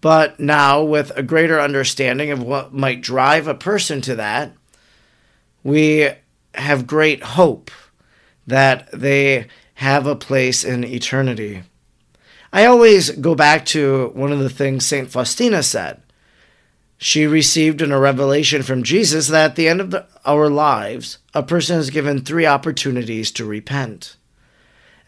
But 0.02 0.38
now, 0.38 0.82
with 0.82 1.10
a 1.16 1.22
greater 1.22 1.58
understanding 1.58 2.30
of 2.30 2.42
what 2.42 2.74
might 2.74 3.00
drive 3.00 3.48
a 3.48 3.54
person 3.54 4.02
to 4.02 4.14
that, 4.16 4.52
we 5.66 6.08
have 6.54 6.86
great 6.86 7.20
hope 7.24 7.72
that 8.46 8.88
they 8.92 9.48
have 9.74 10.06
a 10.06 10.14
place 10.14 10.62
in 10.62 10.84
eternity. 10.84 11.64
I 12.52 12.66
always 12.66 13.10
go 13.10 13.34
back 13.34 13.66
to 13.66 14.12
one 14.14 14.30
of 14.30 14.38
the 14.38 14.48
things 14.48 14.86
St. 14.86 15.10
Faustina 15.10 15.64
said. 15.64 16.00
She 16.98 17.26
received 17.26 17.82
in 17.82 17.90
a 17.90 17.98
revelation 17.98 18.62
from 18.62 18.84
Jesus 18.84 19.26
that 19.26 19.50
at 19.50 19.56
the 19.56 19.66
end 19.68 19.80
of 19.80 19.90
the, 19.90 20.06
our 20.24 20.48
lives, 20.48 21.18
a 21.34 21.42
person 21.42 21.78
is 21.78 21.90
given 21.90 22.20
three 22.20 22.46
opportunities 22.46 23.32
to 23.32 23.44
repent. 23.44 24.16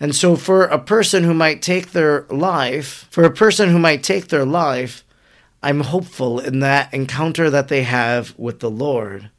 And 0.01 0.13
so, 0.13 0.35
for 0.35 0.65
a 0.65 0.79
person 0.79 1.23
who 1.23 1.35
might 1.35 1.63
take 1.63 1.93
their 1.93 2.27
life, 2.31 3.07
for 3.11 3.23
a 3.23 3.31
person 3.31 3.71
who 3.71 3.79
might 3.79 4.03
take 4.03 4.27
their 4.27 4.45
life, 4.45 5.05
I'm 5.63 5.81
hopeful 5.81 6.41
in 6.41 6.59
that 6.61 6.93
encounter 6.93 7.49
that 7.49 7.69
they 7.69 7.85
have 7.85 8.35
with 8.37 8.59
the 8.59 8.71
Lord. 8.71 9.31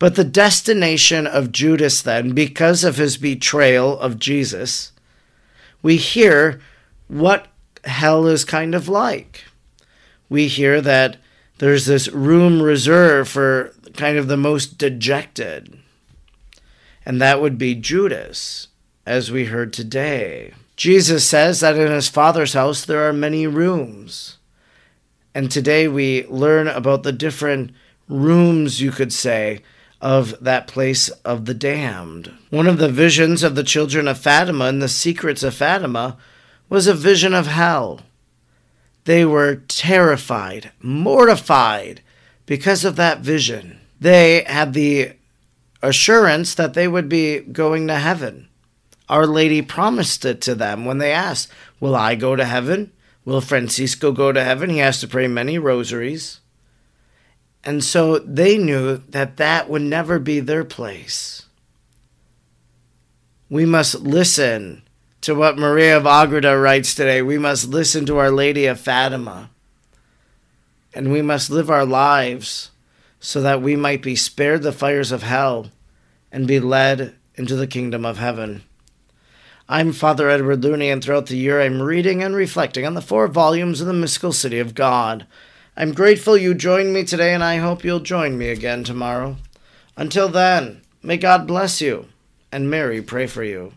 But 0.00 0.16
the 0.16 0.24
destination 0.24 1.28
of 1.28 1.52
Judas, 1.52 2.02
then, 2.02 2.32
because 2.32 2.82
of 2.82 2.96
his 2.96 3.16
betrayal 3.16 3.96
of 4.00 4.18
Jesus, 4.18 4.90
we 5.82 5.96
hear 5.96 6.60
what 7.06 7.46
hell 7.84 8.26
is 8.26 8.44
kind 8.44 8.74
of 8.74 8.88
like 8.88 9.44
we 10.30 10.46
hear 10.46 10.80
that 10.80 11.18
there's 11.58 11.84
this 11.84 12.08
room 12.08 12.62
reserved 12.62 13.28
for 13.28 13.74
kind 13.94 14.16
of 14.16 14.28
the 14.28 14.38
most 14.38 14.78
dejected. 14.78 15.78
And 17.04 17.20
that 17.20 17.42
would 17.42 17.58
be 17.58 17.74
Judas, 17.74 18.68
as 19.04 19.30
we 19.30 19.46
heard 19.46 19.72
today. 19.74 20.54
Jesus 20.76 21.28
says 21.28 21.60
that 21.60 21.76
in 21.76 21.90
his 21.90 22.08
Father's 22.08 22.54
house 22.54 22.84
there 22.84 23.06
are 23.06 23.12
many 23.12 23.46
rooms. 23.46 24.38
And 25.34 25.50
today 25.50 25.86
we 25.88 26.24
learn 26.28 26.68
about 26.68 27.02
the 27.02 27.12
different 27.12 27.72
rooms, 28.08 28.80
you 28.80 28.90
could 28.90 29.12
say, 29.12 29.60
of 30.00 30.34
that 30.42 30.66
place 30.66 31.08
of 31.24 31.44
the 31.44 31.54
damned. 31.54 32.32
One 32.50 32.66
of 32.66 32.78
the 32.78 32.88
visions 32.88 33.42
of 33.42 33.54
the 33.54 33.64
children 33.64 34.08
of 34.08 34.18
Fatima 34.18 34.66
and 34.66 34.80
the 34.80 34.88
secrets 34.88 35.42
of 35.42 35.54
Fatima 35.54 36.16
was 36.68 36.86
a 36.86 36.94
vision 36.94 37.34
of 37.34 37.46
hell. 37.46 38.00
They 39.04 39.24
were 39.24 39.56
terrified, 39.68 40.72
mortified 40.80 42.00
because 42.46 42.84
of 42.84 42.96
that 42.96 43.20
vision. 43.20 43.80
They 44.00 44.44
had 44.46 44.72
the 44.72 45.12
assurance 45.82 46.54
that 46.54 46.74
they 46.74 46.88
would 46.88 47.08
be 47.08 47.40
going 47.40 47.86
to 47.88 47.96
heaven. 47.96 48.48
Our 49.08 49.26
Lady 49.26 49.62
promised 49.62 50.24
it 50.24 50.40
to 50.42 50.54
them 50.54 50.84
when 50.84 50.98
they 50.98 51.12
asked, 51.12 51.50
Will 51.80 51.96
I 51.96 52.14
go 52.14 52.36
to 52.36 52.44
heaven? 52.44 52.92
Will 53.24 53.40
Francisco 53.40 54.12
go 54.12 54.32
to 54.32 54.44
heaven? 54.44 54.70
He 54.70 54.78
has 54.78 55.00
to 55.00 55.08
pray 55.08 55.26
many 55.26 55.58
rosaries. 55.58 56.39
And 57.62 57.84
so 57.84 58.18
they 58.18 58.56
knew 58.56 58.98
that 59.08 59.36
that 59.36 59.68
would 59.68 59.82
never 59.82 60.18
be 60.18 60.40
their 60.40 60.64
place. 60.64 61.46
We 63.48 63.66
must 63.66 64.00
listen 64.00 64.82
to 65.20 65.34
what 65.34 65.58
Maria 65.58 65.96
of 65.96 66.06
Agreda 66.06 66.56
writes 66.58 66.94
today. 66.94 67.20
We 67.20 67.36
must 67.36 67.68
listen 67.68 68.06
to 68.06 68.18
Our 68.18 68.30
Lady 68.30 68.66
of 68.66 68.80
Fatima. 68.80 69.50
And 70.94 71.12
we 71.12 71.22
must 71.22 71.50
live 71.50 71.70
our 71.70 71.84
lives 71.84 72.70
so 73.20 73.42
that 73.42 73.60
we 73.60 73.76
might 73.76 74.02
be 74.02 74.16
spared 74.16 74.62
the 74.62 74.72
fires 74.72 75.12
of 75.12 75.22
hell 75.22 75.70
and 76.32 76.46
be 76.46 76.58
led 76.58 77.14
into 77.34 77.54
the 77.54 77.66
kingdom 77.66 78.04
of 78.04 78.18
heaven. 78.18 78.62
I'm 79.68 79.92
Father 79.92 80.28
Edward 80.28 80.64
Looney, 80.64 80.90
and 80.90 81.04
throughout 81.04 81.26
the 81.26 81.36
year 81.36 81.60
I'm 81.60 81.80
reading 81.80 82.22
and 82.22 82.34
reflecting 82.34 82.86
on 82.86 82.94
the 82.94 83.02
four 83.02 83.28
volumes 83.28 83.80
of 83.80 83.86
the 83.86 83.92
Mystical 83.92 84.32
City 84.32 84.58
of 84.58 84.74
God. 84.74 85.26
I'm 85.80 85.94
grateful 85.94 86.36
you 86.36 86.52
joined 86.52 86.92
me 86.92 87.04
today, 87.04 87.32
and 87.32 87.42
I 87.42 87.56
hope 87.56 87.84
you'll 87.84 88.00
join 88.00 88.36
me 88.36 88.50
again 88.50 88.84
tomorrow. 88.84 89.38
Until 89.96 90.28
then, 90.28 90.82
may 91.02 91.16
God 91.16 91.46
bless 91.46 91.80
you, 91.80 92.04
and 92.52 92.68
Mary 92.68 93.00
pray 93.00 93.26
for 93.26 93.42
you. 93.42 93.72